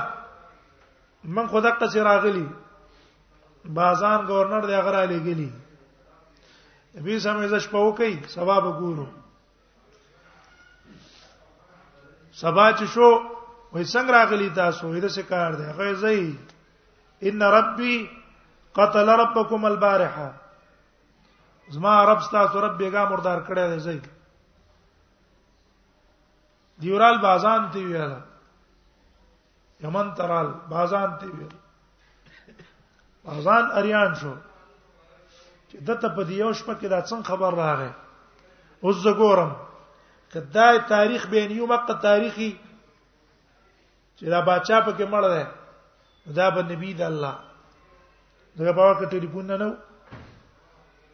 من 1.35 1.47
خدای 1.53 1.73
ته 1.81 1.87
راغلی 2.05 2.47
بازان 3.65 4.21
گورنر 4.29 4.65
دی 4.67 4.75
هغه 4.79 4.91
را 4.97 5.05
لګلی 5.13 5.51
به 7.05 7.13
سمې 7.25 7.47
زش 7.53 7.65
په 7.73 7.79
وکی 7.87 8.13
ثواب 8.35 8.65
ګورو 8.81 9.07
سبا 12.41 12.67
چې 12.79 12.87
شو 12.93 13.09
وای 13.73 13.85
څنګه 13.93 14.11
راغلی 14.17 14.49
تاسو 14.59 14.89
یې 14.97 15.09
څه 15.17 15.23
کار 15.31 15.51
دی 15.59 15.65
هغه 15.71 15.89
زئی 16.03 16.39
ان 17.27 17.41
ربي 17.57 17.95
قتل 18.77 19.09
ربكم 19.21 19.63
البارحه 19.65 20.31
زما 21.75 21.95
رب 22.11 22.21
تاسو 22.33 22.59
رب 22.65 22.75
بیګا 22.79 23.03
مردار 23.11 23.39
کړی 23.47 23.65
دی 23.73 23.79
زئی 23.87 24.01
دیورال 26.81 27.17
بازان 27.23 27.71
تی 27.73 27.85
ویل 27.87 28.13
یمن 29.81 30.09
ترال 30.17 30.49
بازان 30.71 31.11
تی 31.21 31.27
ویل 31.37 31.55
اذان 33.37 33.71
اریان 33.79 34.15
شو 34.21 34.35
چې 35.71 35.77
دته 35.87 36.09
په 36.17 36.23
دیو 36.29 36.53
شپه 36.59 36.75
کې 36.81 36.87
دا 36.93 37.01
څنګه 37.01 37.25
خبر 37.31 37.53
راغی 37.63 37.91
اوس 38.85 38.97
زګورم 39.05 39.53
کدای 40.33 40.77
تاریخ 40.93 41.27
بین 41.35 41.51
یو 41.57 41.67
مکه 41.73 41.95
تاریخي 42.09 42.51
چې 44.19 44.25
دا 44.33 44.41
بادشاہ 44.49 44.81
پکې 44.87 45.05
مړ 45.05 45.23
دی 45.35 45.45
دا 46.41 46.47
به 46.57 46.63
نبی 46.73 46.93
د 46.95 47.03
الله 47.11 47.35
دا 48.57 48.73
په 48.79 48.83
واکه 48.85 49.07
ټلیفون 49.15 49.45
نه 49.51 49.57
نو 49.63 49.71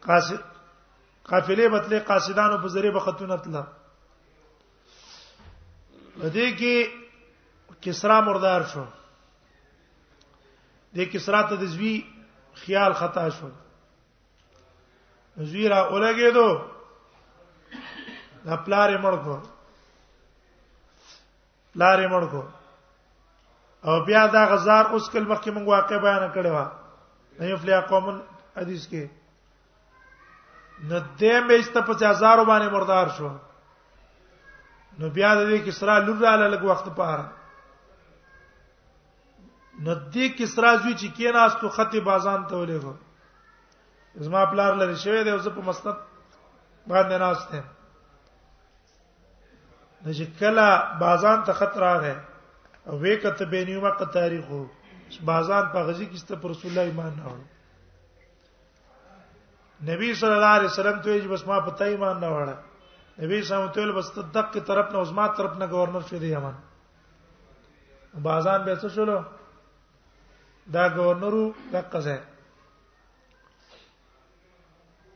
قاصد 0.05 0.41
قافلې 1.29 1.67
بتلې 1.73 2.07
قاصدانو 2.09 2.57
په 2.63 2.67
ذریعہ 2.75 2.93
بختونه 2.97 3.37
تله 3.43 3.63
لدې 6.23 6.47
کې 6.59 6.87
کسرا 7.83 8.19
مردار 8.27 8.61
شو 8.71 8.85
د 10.95 10.99
کسرا 11.11 11.41
تدزوی 11.49 11.93
خیال 12.61 12.93
خطا 12.99 13.27
شو 13.37 13.49
زوی 15.47 15.67
را 15.69 15.79
اولګېدو 15.91 16.49
دا 18.45 18.55
پلارې 18.65 18.97
مړکو 19.05 19.35
پلارې 21.73 22.07
مړکو 22.13 22.43
او 23.87 23.93
بیا 24.07 24.23
دا 24.35 24.43
غزار 24.51 24.85
اوس 24.93 25.05
کله 25.13 25.25
مخکې 25.31 25.49
موږ 25.55 25.65
واقع 25.73 25.97
بیان 26.05 26.23
کړی 26.35 26.51
و 26.57 26.61
نه 27.39 27.45
یو 27.51 27.57
فلیا 27.63 27.79
قوم 27.89 28.05
حدیث 28.57 28.83
کې 28.91 29.03
نو 30.89 30.95
دې 31.19 31.35
میشته 31.47 31.79
په 31.81 31.93
هزار 32.11 32.37
باندې 32.51 32.69
مردار 32.75 33.07
شو 33.17 33.29
نو 34.99 35.05
بیا 35.17 35.35
د 35.35 35.41
دې 35.49 35.57
کسرا 35.67 35.95
لور 35.99 36.19
را 36.23 36.47
لګ 36.53 36.63
وخت 36.69 36.85
پاره 36.99 37.25
نو 39.83 39.93
دې 40.13 40.29
کسرا 40.37 40.75
زوی 40.77 40.93
چې 40.95 41.07
کیناستو 41.17 41.69
خطي 41.77 41.99
بازان 42.01 42.41
ته 42.51 42.55
ولېغو 42.57 42.93
زما 44.25 44.41
پلار 44.51 44.71
لري 44.81 44.95
شوی 45.03 45.21
دی 45.23 45.31
اوس 45.31 45.47
په 45.55 45.61
مسند 45.69 45.97
باندې 46.89 47.15
ناشته 47.23 47.63
د 50.05 50.07
چې 50.07 50.39
کله 50.39 50.67
بازان 50.99 51.39
ته 51.43 51.51
خطر 51.59 51.79
راغی 51.87 52.15
او 52.85 52.95
وې 52.99 53.21
کته 53.23 53.43
به 53.51 53.59
نیومه 53.69 53.89
ک 53.99 54.01
تاریخو 54.19 54.59
بازان 55.31 55.63
په 55.73 55.79
غزي 55.87 56.05
کې 56.07 56.17
ست 56.23 56.31
پر 56.41 56.47
رسول 56.49 56.69
الله 56.71 56.85
ایمان 56.89 57.11
نه 57.19 57.25
وړو 57.27 57.45
نبی 59.91 60.09
صلی 60.19 60.31
الله 60.35 60.53
علیه 60.59 60.69
وسلم 60.73 60.97
ته 61.01 61.07
چې 61.19 61.27
بس 61.33 61.41
ما 61.47 61.57
پته 61.69 61.83
ایمان 61.85 62.15
نه 62.23 62.29
وړه 62.35 62.55
نبی 63.23 63.35
صلی 63.43 63.55
الله 63.57 63.69
علیه 63.69 63.79
وسلم 63.83 63.95
بس 63.95 64.07
تدق 64.17 64.53
طرف 64.67 64.87
نه 64.91 64.97
عظما 64.99 65.25
طرف 65.39 65.53
نه 65.57 65.65
گورنر 65.67 66.01
شو 66.09 66.17
دی 66.19 66.29
یمن 66.31 66.55
بازان 68.27 68.59
به 68.63 68.75
څه 68.75 68.87
شولو 68.95 69.19
دا 70.73 70.87
گورنرو 70.95 71.51
د 71.71 71.75
قزه 71.91 72.19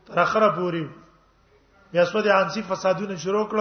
تر 0.06 0.20
اخره 0.20 0.50
پوری 0.56 0.88
بیا 1.92 2.06
سود 2.06 2.28
عنسی 2.38 2.62
فسادونه 2.70 3.16
شروع 3.24 3.46
کړ 3.52 3.60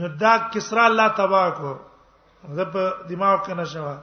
نو 0.00 0.08
دا 0.22 0.32
کسرا 0.52 0.84
الله 0.86 1.08
تبا 1.20 1.44
کو 1.60 1.72
دا 2.58 2.64
په 2.74 2.82
دماغ 3.08 3.38
کې 3.46 3.52
نشو 3.58 3.98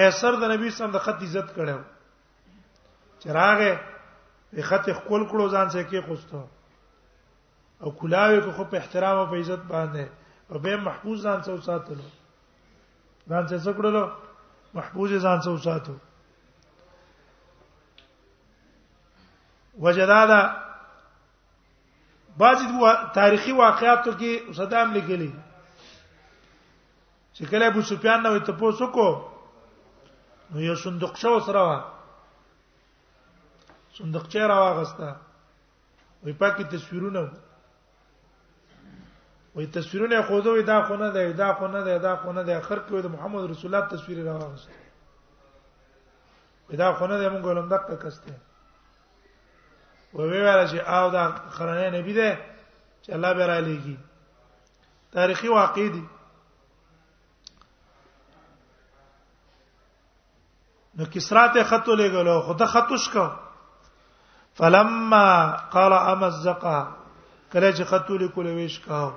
قیصر 0.00 0.32
د 0.40 0.44
نبی 0.54 0.70
سم 0.78 0.90
د 0.96 1.04
خط 1.04 1.22
عزت 1.28 1.48
کړو 1.56 1.78
چراغه 3.24 3.72
په 4.52 4.62
خط 4.70 4.84
خپل 5.02 5.20
کړو 5.30 5.46
ځان 5.52 5.66
څخه 5.68 5.82
کې 5.90 6.00
خوستو 6.08 6.42
او 7.82 7.90
کلاوي 8.00 8.40
کو 8.40 8.50
خو 8.56 8.64
په 8.72 8.76
احترام 8.78 9.16
او 9.18 9.26
په 9.30 9.36
عزت 9.44 9.62
باندې 9.72 10.04
او 10.50 10.58
به 10.58 10.76
محفوظ 10.88 11.22
ځان 11.28 11.38
څو 11.46 11.60
ساتلو 11.68 12.04
ځان 13.28 13.44
څه 13.50 13.56
څکړلو 13.64 14.02
محفوظ 14.76 15.10
ځان 15.24 15.38
څه 15.44 15.50
وساتو 15.56 15.94
وجدادا 19.84 20.40
بعض 22.40 22.58
تاریخي 23.18 23.52
واقعاتو 23.64 24.10
کې 24.20 24.32
صدام 24.58 24.88
لیکلي 24.96 25.30
چې 27.34 27.42
کله 27.50 27.64
ابو 27.70 27.82
سفیان 27.90 28.18
نو 28.24 28.38
ته 28.48 28.52
پوسو 28.60 28.86
کو 28.96 29.06
نو 30.50 30.58
یو 30.68 30.74
صندوق 30.84 31.14
شو 31.22 31.38
سره 31.46 31.60
وا 31.68 31.78
صندوق 33.98 34.24
چیرې 34.32 34.46
راغستا 34.54 35.08
وې 36.22 36.32
پاکي 36.40 36.64
تصویرونه 36.74 37.20
وې 39.56 39.66
تصویرونه 39.66 40.22
خودو 40.22 40.60
دا 40.62 40.82
خونه 40.82 41.10
ده 41.10 41.32
دا 41.32 41.54
خونه 41.54 41.84
ده 41.84 41.98
دا 41.98 42.16
خونه 42.16 42.42
ده 42.44 42.56
اخر 42.56 42.78
کې 42.78 42.92
د 43.02 43.06
محمد 43.06 43.50
رسول 43.50 43.74
الله 43.74 43.88
تصویر 43.88 44.24
راغست 44.24 44.68
دا 46.72 46.92
خونه 46.94 47.18
ده 47.18 47.28
مونږ 47.28 47.44
ولوم 47.44 47.68
دقه 47.68 47.96
کسته 47.96 48.32
و 50.14 50.22
وی 50.22 50.40
ویل 50.40 50.68
چې 50.68 50.88
او 50.88 51.10
دا 51.10 51.34
خرانه 51.50 51.98
نبی 51.98 52.12
ده 52.14 52.38
چې 53.04 53.12
الله 53.12 53.32
به 53.34 53.46
را 53.46 53.60
لېږي 53.60 53.96
تاریخي 55.12 55.48
واقع 55.48 55.88
دي 55.88 56.06
نو 60.96 61.04
کسرا 61.04 61.48
ته 61.48 61.64
خط 61.64 61.86
لګلو 61.88 62.40
خو 62.42 62.54
ته 62.54 62.66
خطوش 62.66 63.08
کو 63.08 63.30
فلما 64.54 65.56
قال 65.70 65.92
امزقا 65.92 66.96
کله 67.52 67.72
چې 67.74 67.82
خط 67.82 68.10
لیکلو 68.10 68.54
ویش 68.56 68.78
کاو 68.80 69.12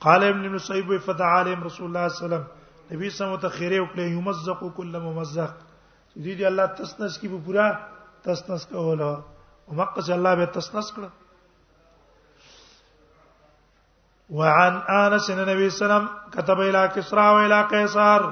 قال 0.00 0.24
ابن 0.24 0.52
نصيب 0.54 0.96
فدعا 0.96 1.28
عليهم 1.28 1.64
رسول 1.64 1.86
الله 1.86 2.08
صلى 2.08 2.26
الله 2.26 2.36
عليه 2.36 2.46
وسلم 2.46 2.58
نبی 2.96 3.08
سمو 3.14 3.36
ته 3.44 3.48
خیره 3.54 3.80
وکړي 3.84 4.00
یمزق 4.18 4.60
کل 4.76 4.98
ممزق 5.06 5.54
دې 5.62 6.36
دې 6.36 6.46
الله 6.50 6.66
تسنس 6.80 7.16
کی 7.22 7.28
به 7.32 7.38
پورا 7.46 7.64
تسنس 8.28 8.62
کوله 8.74 9.08
او 9.08 9.80
مکه 9.80 10.08
الله 10.18 10.32
به 10.36 10.46
تسنس 10.58 10.88
کړه 10.92 11.10
وعن 14.38 14.72
انس 14.76 14.88
الله 14.94 15.06
عليه 15.42 15.74
وسلم 15.74 16.04
كتب 16.34 16.58
الى 16.60 16.88
كسرى 16.94 17.26
والى 17.28 17.62
قيصر 17.74 18.22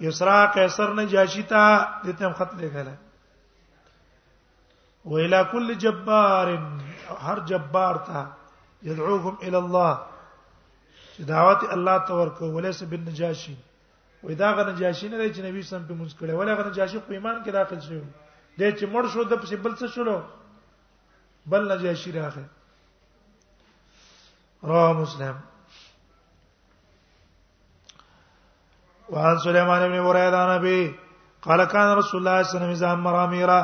يسرى 0.00 0.46
قيصر 0.58 0.94
نجاشي 1.02 1.42
تا 1.54 1.64
دته 2.04 2.26
هم 2.26 2.32
خط 2.32 2.54
لیکل 2.62 2.88
الى 2.88 5.40
كل 5.52 5.78
جبار 5.78 6.48
هر 7.26 7.38
جبار 7.52 7.94
تا 8.08 8.26
يدعوهم 8.82 9.36
الى 9.42 9.58
الله 9.58 10.00
چې 11.18 11.24
دعوت 11.26 11.64
الله 11.74 11.98
ته 12.08 12.12
ورکو 12.14 12.44
ولیس 12.54 12.82
بالنجاشی 12.90 13.54
وې 14.22 14.34
دا 14.38 14.50
غ 14.56 14.68
نجاشی 14.70 15.08
نه 15.08 15.18
دی 15.18 15.30
چې 15.34 15.40
نبی 15.46 15.62
سم 15.62 15.82
په 15.88 15.94
مونږ 15.98 16.10
کړه 16.18 16.32
ولا 16.34 16.54
غ 16.58 16.66
نجاشی 16.70 16.98
په 17.06 17.12
ایمان 17.14 17.36
کې 17.44 17.50
داخل 17.50 17.80
شو 17.80 18.00
دی 18.58 18.68
چې 18.78 18.84
مړ 18.86 19.04
شو 19.14 19.24
د 19.24 19.32
پسې 19.42 19.54
بل 19.64 19.72
څه 19.80 19.86
شلو 19.94 20.22
بل 21.46 21.72
نجاشی 21.72 22.12
راغی 22.18 22.44
رواه 24.62 24.92
مسلم 24.92 25.36
وعن 29.10 29.38
سليمان 29.46 29.82
بن 29.90 30.00
بريدة 30.04 30.54
نبي 30.54 30.94
قال 31.42 31.64
كان 31.64 31.96
رسول 31.98 32.20
الله 32.20 32.42
صلى 32.42 32.56
الله 32.56 32.68
عليه 32.68 32.78
وسلم 32.78 33.00
مراميرا 33.10 33.60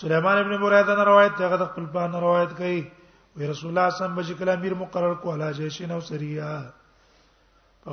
سليمان 0.00 0.42
بن 0.42 0.60
بريدة 0.64 1.04
روایت 1.04 1.36
ته 1.42 1.48
غد 1.54 1.62
خپل 1.72 1.86
په 1.96 2.20
روایت 2.20 2.50
کوي 2.62 2.82
وی 3.36 3.46
رسول 3.48 3.70
الله 3.70 3.90
سم 3.98 4.14
بچ 4.14 4.32
کله 4.38 4.52
امیر 4.52 4.74
مقرر 4.78 5.12
کو 5.22 5.34
علا 5.34 5.50
جیش 5.58 5.80
نو 5.90 5.98
سریا 6.08 6.50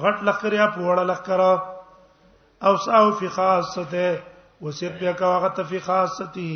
غټ 0.05 0.17
لخریا 0.29 0.65
پوړه 0.75 1.03
لخرا 1.11 1.53
او 2.67 2.73
ساو 2.85 3.11
فی 3.19 3.27
خاصته 3.37 4.05
وسب 4.65 4.93
بیا 4.99 5.11
کا 5.21 5.27
وخت 5.37 5.57
فی 5.69 5.79
خاصتی 5.87 6.49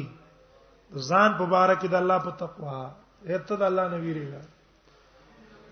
ځان 1.07 1.31
مبارک 1.39 1.81
د 1.85 1.95
الله 2.01 2.17
په 2.25 2.31
تقوا 2.43 2.75
ایت 3.29 3.47
د 3.61 3.65
الله 3.71 3.85
نبی 3.95 4.13
ریګا 4.19 4.41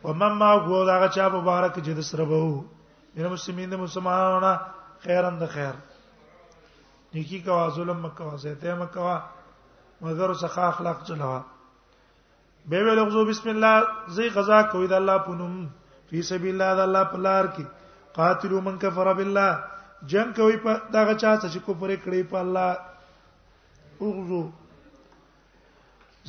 ومن 0.08 0.32
ما 0.44 0.52
غو 0.68 0.84
دا 0.90 0.96
چا 1.16 1.26
مبارک 1.38 1.74
چې 1.86 1.92
د 1.98 2.02
سره 2.12 2.24
وو 2.32 2.64
مینه 3.16 3.30
مسلمانین 3.38 3.70
د 3.80 3.88
مسلمانانو 3.88 4.54
خیرن 5.08 5.36
د 5.42 5.46
خیر 5.58 5.76
نیکی 7.16 7.40
کوا 7.46 7.64
ظلم 7.78 8.00
مکوا 8.08 8.36
زه 8.44 8.56
ته 8.62 8.76
مکوا 8.84 9.16
مگر 10.06 10.34
سخا 10.44 10.68
اخلاق 10.68 11.04
چلوا 11.08 11.40
به 12.70 12.84
ویل 12.84 13.00
غزو 13.00 13.26
بسم 13.26 13.50
الله 13.50 13.84
زی 14.08 14.30
غزا 14.30 14.64
کوي 14.64 14.88
د 14.88 14.94
الله 14.94 15.18
په 15.20 15.32
نوم 15.36 15.68
فی 16.10 16.22
سبیل 16.22 16.54
الله 16.62 16.76
د 16.76 16.80
الله 16.80 17.04
په 17.04 17.18
لار 17.18 17.46
کې 17.56 17.66
قاتلو 18.16 18.62
من 18.62 18.78
کفر 18.80 19.14
بالله 19.14 19.64
جنگ 20.14 20.34
کوي 20.42 20.58
په 20.58 20.74
دغه 20.94 21.14
چا 21.22 21.38
چې 21.42 21.60
کفر 21.68 21.90
کړی 22.06 22.24
په 22.32 22.38
الله 22.38 22.78
وغزو 24.00 24.44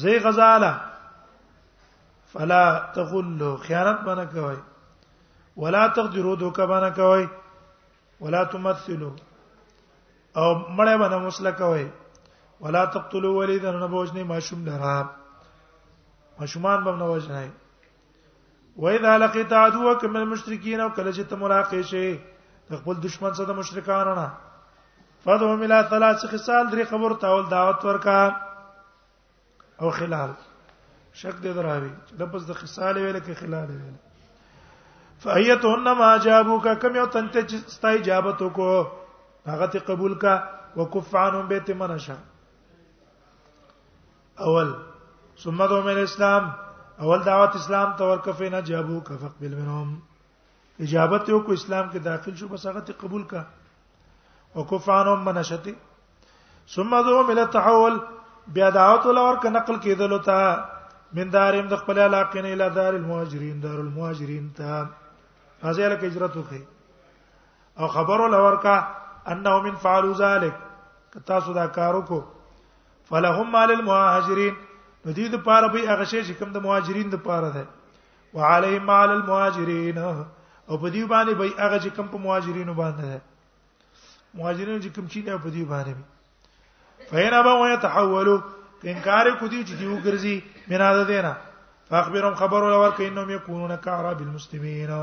زی 0.04 0.18
غزاله 0.18 0.72
فلا 2.32 2.64
تغلوا 2.96 3.56
خیانت 3.68 3.98
بنه 4.10 4.26
کوي 4.34 4.56
ولا 5.56 5.88
تقدروا 5.88 6.34
دوکه 6.44 6.66
بنه 6.66 6.90
کوي 6.90 7.26
ولا 8.20 8.44
تمثلوا 8.44 9.12
او 10.36 10.48
مړې 10.76 10.96
باندې 11.00 11.26
مسله 11.26 11.50
کوي 11.64 11.88
ولا 12.60 12.84
تقتلوا 12.86 13.32
وليدا 13.36 13.72
نبوجني 13.84 14.22
ما 14.24 14.38
شوم 14.40 14.64
لرا 14.66 14.96
مشمان 16.40 16.84
بم 16.84 16.96
نه 16.98 17.04
وجنای 17.08 17.48
و 18.76 18.86
اذا 18.88 19.16
لقيت 19.18 19.52
عدوك 19.52 20.04
من 20.04 20.16
المشركين 20.16 20.80
او 20.80 20.88
کله 20.90 21.12
چې 21.12 21.22
ته 21.30 21.36
ملاقات 21.36 21.84
شي 21.86 22.18
خپل 22.76 22.94
دشمن 23.02 23.34
سره 23.34 23.46
د 23.48 23.58
مشرکانو 23.58 24.14
نه 24.14 24.30
فدو 25.24 25.48
ملا 25.64 25.82
ثلاث 25.90 26.24
خصال 26.30 26.70
درې 26.70 26.84
خبر 26.92 27.14
تاول 27.24 27.44
دعوت 27.50 27.84
ورکا 27.88 28.22
او 29.80 29.90
خلال 29.98 30.30
شک 31.12 31.42
دې 31.42 31.52
دراوي 31.58 31.90
د 32.22 32.32
پس 32.32 32.46
د 32.50 32.58
خصال 32.60 32.96
ویل 32.98 33.18
کې 33.20 33.34
خلال 33.40 33.68
ویل 33.68 33.94
فایتهن 35.24 35.92
ما 35.98 36.10
جابوک 36.28 36.68
کم 36.84 36.96
یو 37.00 37.06
تنته 37.18 37.42
چې 37.42 37.56
ستای 37.74 37.98
جابت 38.08 38.42
کو 38.60 38.70
هغه 39.50 39.66
ته 39.74 39.78
قبول 39.90 40.14
کا 40.24 40.38
وکف 40.78 41.14
عنهم 41.24 41.48
بیت 41.52 41.70
منشا 41.82 42.16
اول 44.46 44.72
ثم 45.44 45.60
دوم 45.66 45.86
الاسلام 45.88 46.44
اول 47.04 47.22
دعوت 47.28 47.52
اسلام 47.60 47.92
ته 48.00 48.04
ورکفینا 48.10 48.58
جابو 48.68 48.98
کفق 49.08 49.32
بل 49.40 49.54
منهم 49.58 49.88
اجابت 50.86 51.28
یو 51.32 51.38
کو 51.48 51.52
اسلام 51.58 51.88
کې 51.92 51.98
داخل 52.04 52.34
شو 52.42 52.48
بس 52.52 52.66
هغه 52.70 52.82
ته 52.90 52.98
قبول 53.00 53.22
کا 53.32 53.42
او 54.54 54.60
وکفانهم 54.60 55.24
منشتی 55.30 55.72
ثم 56.76 56.94
دوم 57.08 57.30
الى 57.30 57.46
تحول 57.58 57.98
بیا 58.58 58.70
دعوت 58.78 59.06
ول 59.10 59.18
اور 59.24 59.36
ک 59.42 59.46
نقل 59.58 59.80
کېدل 59.86 60.16
تا 60.30 60.38
من 61.20 61.32
داریم 61.36 61.68
د 61.76 61.80
خپل 61.84 61.98
علاقې 61.98 62.36
نه 62.48 62.56
اله 62.56 62.68
دار 62.80 62.92
المهاجرین 62.94 63.60
دار 63.68 63.78
المهاجرین 63.84 64.48
تا 64.62 64.80
ازه 64.80 65.92
لکه 65.94 66.06
هجرت 66.10 66.36
وکي 66.42 66.62
او 67.80 67.88
خبر 68.00 68.20
ول 68.28 68.34
ور 68.46 68.56
کا 68.66 68.78
انه 69.32 69.60
من 69.70 69.74
فعلوا 69.86 70.14
ذلك 70.26 70.66
کتا 71.14 71.40
سودا 71.46 71.66
کارو 71.78 72.02
کو 72.12 72.20
فلهم 73.10 73.50
مال 73.54 73.70
المهاجرین 73.80 74.54
نو 75.06 75.12
دې 75.18 75.28
د 75.34 75.38
پاره 75.46 75.68
به 75.74 75.80
هغه 75.90 76.04
شی 76.12 76.20
چې 76.26 76.32
کوم 76.40 76.50
د 76.56 76.64
مهاجرین 76.68 77.08
د 77.12 77.16
پاره 77.26 77.50
ده 77.54 77.64
وعليهم 78.38 78.90
على 78.90 79.12
المهاجرين 79.18 79.98
او 80.02 80.74
په 80.82 80.88
دې 80.94 81.04
باندې 81.12 81.32
به 81.40 81.44
هغه 81.62 81.78
چې 81.84 81.90
کوم 81.96 82.06
په 82.12 82.18
مهاجرینو 82.26 82.74
باندې 82.82 83.06
ده 83.10 83.20
مهاجرینو 84.40 84.82
چې 84.84 84.90
کوم 84.94 85.06
چې 85.12 85.20
ده 85.26 85.38
په 85.42 85.50
دې 85.54 85.64
باندې 85.72 85.92
به 85.98 87.10
فین 87.10 87.34
ابا 87.34 87.54
ويتحولوا 87.62 88.38
انکار 88.90 89.26
کو 89.40 89.46
دي 89.54 89.62
چې 89.68 89.74
دیو 89.80 89.98
ګرځي 90.04 90.36
مینا 90.74 90.92
ده 90.98 91.04
دینا 91.10 91.32
فاخبرهم 91.88 92.34
خبر 92.44 92.62
ولا 92.68 92.78
ور 92.84 92.94
کینهم 93.02 93.30
یکونون 93.36 93.76
کعرب 93.86 94.22
المسلمین 94.28 94.96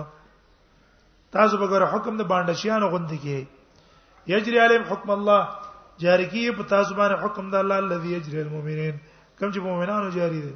تاسو 1.37 1.57
به 1.61 1.67
ګره 1.67 1.93
حکم 1.95 2.17
د 2.21 2.27
باندشیانو 2.33 2.89
غوندي 2.95 3.19
کې 3.25 4.29
یجری 4.33 4.59
علیهم 4.65 4.83
حکم 4.91 5.09
الله 5.09 5.47
جاری 6.01 6.25
کی 6.33 6.49
په 6.59 6.63
تاسو 6.75 6.95
باندې 6.95 7.23
حکم 7.25 7.49
د 7.55 7.65
الله 7.65 7.87
الذي 7.87 8.11
يجري 8.17 8.41
المؤمنين 8.47 8.97
کوم 9.39 9.51
چې 9.51 9.59
مؤمنانو 9.59 10.09
جاری 10.09 10.41
دي 10.41 10.55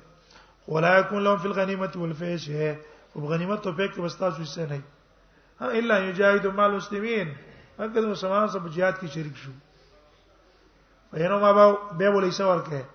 ولا 0.68 0.92
يكون 0.98 1.24
لهم 1.24 1.38
في 1.38 1.46
الغنيمه 1.46 1.92
والفيش 2.02 2.50
هي 2.50 2.76
وبغنیمت 3.16 3.64
تو 3.64 3.72
پک 3.78 3.98
وستا 4.04 4.30
شو 4.38 4.44
څه 4.44 4.70
نه 4.70 4.82
ها 5.62 5.68
الا 5.82 6.00
يجاهد 6.10 6.46
مع 6.60 6.66
المسلمين 6.66 7.32
اګه 7.80 8.02
مسلمان 8.10 8.48
سره 8.56 8.70
جهاد 8.78 8.94
کې 8.94 9.08
شریک 9.08 9.36
شو 9.38 9.52
فینو 11.16 11.40
ما 11.46 11.52
به 11.98 12.10
ولې 12.10 12.32
څه 12.38 12.42
ورکه 12.52 12.86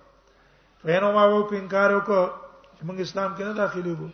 فینو 0.87 1.11
ما 1.19 1.25
وو 1.35 1.43
انکار 1.61 1.91
وکړ 1.91 2.29
چې 2.77 2.81
موږ 2.83 2.99
اسلام 3.01 3.31
کې 3.35 3.43
نه 3.43 3.53
داخلي 3.53 3.91
وو 3.91 4.09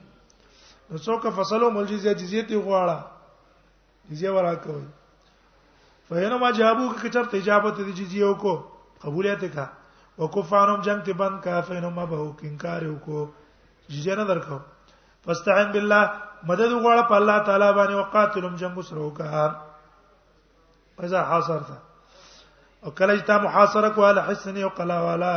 نو 0.92 0.98
څوک 0.98 1.30
فصلو 1.40 1.70
ملجزه 1.80 2.14
جزیه 2.26 2.44
تی 2.52 2.56
غواړه 2.56 3.00
جزیه 4.12 4.32
ورا 4.38 4.56
کوي 4.56 4.88
فینو 6.14 6.38
ما 6.44 6.52
جوابو 6.60 6.92
کې 6.96 7.10
چرته 7.14 7.38
اجابت 7.44 7.78
دي 7.86 7.92
جزیه 8.04 8.26
وکړو 8.26 8.56
قبولیت 9.04 9.40
وکړه 9.46 9.74
وکفارهم 10.20 10.82
جنگ 10.82 11.02
ته 11.06 11.14
بند 11.14 11.42
کا 11.44 11.60
فینما 11.68 12.06
به 12.12 12.16
انکار 12.48 12.84
وکړو 12.88 13.26
جزیه 13.90 14.16
نه 14.16 14.24
درکو 14.30 14.60
فاستعن 15.26 15.72
بالله 15.74 16.04
مدد 16.52 16.72
وغواړه 16.72 17.04
په 17.10 17.16
الله 17.22 17.40
تعالی 17.50 17.68
باندې 17.80 17.96
وقاتلهم 18.02 18.56
جنگ 18.62 18.82
سره 18.90 19.00
وکړه 19.00 19.56
پیدا 21.02 21.20
حاصر 21.32 21.60
تا 21.72 21.78
او 22.84 22.90
کله 22.92 23.14
چې 23.18 23.24
تا 23.32 23.38
محاصره 23.48 23.90
کوله 24.00 24.22
حسن 24.30 24.58
او 24.64 24.70
قلا 24.80 25.00
والا 25.08 25.34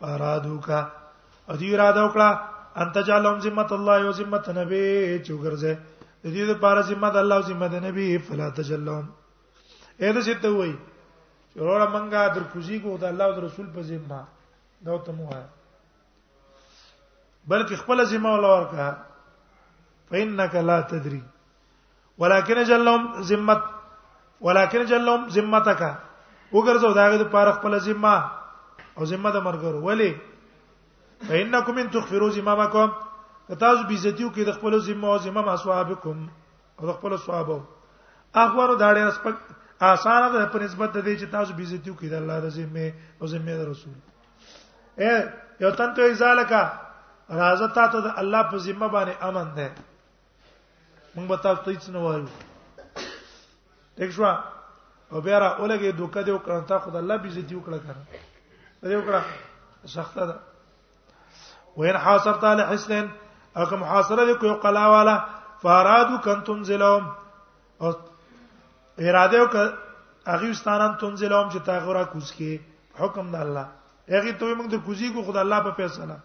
فارادو 0.00 0.58
کا 0.66 0.80
ادي 1.52 1.76
اراده 1.76 2.00
وکړه 2.06 2.28
انت 2.84 2.94
جالهم 3.06 3.40
ذمت 3.48 3.72
الله 3.78 3.96
او 4.06 4.12
ذمت 4.22 4.48
نبی 4.60 4.84
چې 5.24 5.30
وګرځه 5.30 5.76
د 6.24 6.26
دې 6.34 6.44
لپاره 6.54 6.80
ذمت 6.92 7.16
الله 7.24 7.36
او 7.40 7.48
ذمت 7.52 7.72
نبی 7.86 8.12
فلا 8.28 8.48
تجلهم 8.62 9.06
اې 10.00 10.12
دا 10.16 10.22
چې 10.22 10.34
ته 10.46 10.56
وایي 10.58 10.76
وروره 11.58 11.86
منګه 11.94 12.20
در 12.34 12.42
کوزیګو 12.54 12.98
د 13.02 13.04
الله 13.10 13.24
او 13.26 13.40
رسول 13.46 13.66
په 13.74 13.82
ذمہ 13.90 14.20
دا 14.86 14.98
ته 15.06 15.12
مو 15.12 15.24
وای 15.30 15.44
بلکې 17.50 17.76
خپل 17.82 18.04
ذمہ 18.14 18.30
ولا 18.34 18.48
ورکا 18.54 18.86
فإنك 20.10 20.54
لا 20.70 20.78
تدري 20.90 21.22
ولكن 22.18 22.58
جلهم 22.70 23.22
ذمت 23.30 23.62
ولكن 24.40 24.84
جلهم 24.84 25.20
ذمتك 25.34 25.82
وګرځو 26.54 26.94
داغه 27.00 27.16
د 27.24 27.30
پاره 27.34 27.52
خپل 27.58 27.78
ذمہ 27.90 28.14
او 28.98 29.04
ذمہ 29.10 29.30
د 29.34 29.38
مرګرو 29.50 29.82
ولی 29.90 30.14
فإنكم 31.28 31.78
ان 31.78 31.90
تخفروا 31.98 32.30
ذمامكم 32.38 32.88
تاسو 33.58 33.82
بیزتیو 33.90 34.28
کې 34.28 34.44
د 34.46 34.52
خپل 34.62 34.78
ذمہ 34.86 35.06
او 35.12 35.18
ذمہ 35.26 35.40
ما 35.50 35.56
صحابکم 35.66 36.26
او 36.80 36.86
د 36.88 36.92
خپل 37.00 37.16
صحابه 37.16 37.62
اخوانو 38.34 38.74
دا 38.74 38.94
ډېر 38.94 39.10
سپک 39.10 39.36
آثار 39.80 40.22
ده 40.32 40.44
په 40.52 40.58
نسبت 40.58 40.90
د 40.92 40.98
دې 41.06 41.14
چې 41.20 41.26
تاسو 41.30 41.54
بیزتیو 41.54 41.94
کړه 41.94 42.16
الله 42.20 42.36
د 42.46 42.48
ذمه 42.58 42.86
او 43.20 43.26
ذمه 43.30 43.54
د 43.58 43.62
رسول 43.70 43.94
اے 45.00 45.12
یو 45.62 45.70
تن 45.78 45.94
ته 45.94 46.12
ځالکا 46.22 46.62
راځه 47.28 47.68
تا 47.76 47.84
ته 47.92 47.98
د 48.06 48.08
الله 48.22 48.42
په 48.50 48.56
ذمه 48.66 48.88
باندې 48.94 49.14
امن 49.28 49.46
ده 49.58 49.68
موږ 51.14 51.26
به 51.30 51.36
تاسو 51.44 51.62
ته 51.62 51.70
هیڅ 51.70 51.86
نه 51.88 51.98
وایو 52.04 52.28
دښ 53.98 54.10
شو 54.18 54.24
او 55.12 55.20
بیا 55.26 55.38
را 55.40 55.48
اولګي 55.60 55.90
دوکه 55.92 56.22
دی 56.22 56.30
وکړه 56.32 56.60
تا 56.70 56.78
خدای 56.82 57.02
الله 57.02 57.16
بیزتیو 57.22 57.60
کړه 57.66 57.78
کنه 57.84 58.02
دې 58.90 58.96
وکړه 58.98 59.22
سخته 59.94 60.26
ده 60.30 60.36
وین 61.76 61.96
حاصرت 62.02 62.44
علی 62.44 62.62
حسن 62.74 63.06
او 63.56 63.64
که 63.70 63.76
محاصره 63.76 64.32
دې 64.32 64.38
کوي 64.40 64.54
قلا 64.62 64.86
والا 64.90 65.16
فارادو 65.62 66.18
کنتم 66.26 66.64
ظلم 66.64 67.04
او 67.80 67.88
اراده 69.00 69.40
وک 69.42 69.54
هغه 70.32 70.48
ستانان 70.60 70.92
تنزلهم 71.00 71.48
چې 71.52 71.58
تاغورا 71.64 72.04
کوز 72.12 72.30
کې 72.36 72.52
حکم 73.00 73.26
د 73.34 73.36
الله 73.44 73.66
هغه 74.14 74.32
ته 74.40 74.54
موږ 74.58 74.68
د 74.74 74.82
کوزي 74.88 75.08
کو 75.14 75.22
خدای 75.26 75.42
الله 75.46 75.60
په 75.66 75.72
فیصله 75.78 76.16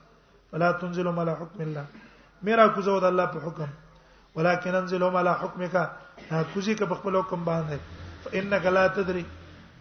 ولا 0.53 0.71
تنزلهم 0.81 1.19
على 1.19 1.33
حكم 1.41 1.61
الله 1.67 1.85
میرا 2.49 2.67
کوزو 2.77 2.97
د 3.05 3.07
الله 3.11 3.25
په 3.35 3.39
حکم 3.45 3.69
ولكن 4.35 4.75
انزلهم 4.81 5.15
على 5.15 5.33
حكمك 5.43 5.75
کوزي 6.53 6.75
که 6.81 6.85
په 6.91 6.95
خپل 7.01 7.15
حکم 7.21 7.43
باندې 7.45 7.79
فانك 8.25 8.65
لا 8.77 8.87
تدري 8.99 9.25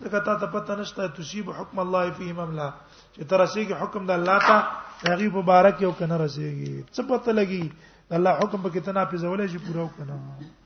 دغه 0.05 0.19
تا 0.31 0.35
ته 0.41 0.47
پته 0.57 0.77
نشته 0.85 1.09
تصيب 1.21 1.51
حكم 1.61 1.79
الله 1.89 2.11
فيه 2.21 2.33
مملا 2.41 2.69
چې 3.15 3.29
تر 3.29 3.45
رسیږي 3.47 3.81
حکم 3.83 4.07
د 4.13 4.19
الله 4.21 4.41
ته 4.49 5.13
هغه 5.13 5.31
مبارک 5.41 5.83
یو 5.89 5.93
کنه 6.03 6.21
رسیږي 6.25 6.85
څه 6.95 7.11
پته 7.13 7.33
لګي 7.41 7.65
الله 8.21 8.39
حکم 8.45 8.63
به 8.63 8.71
کتنا 8.79 9.05
په 9.13 9.17
زولې 9.17 9.47
شي 9.55 9.65
پوره 9.69 9.81
وکنه 9.89 10.61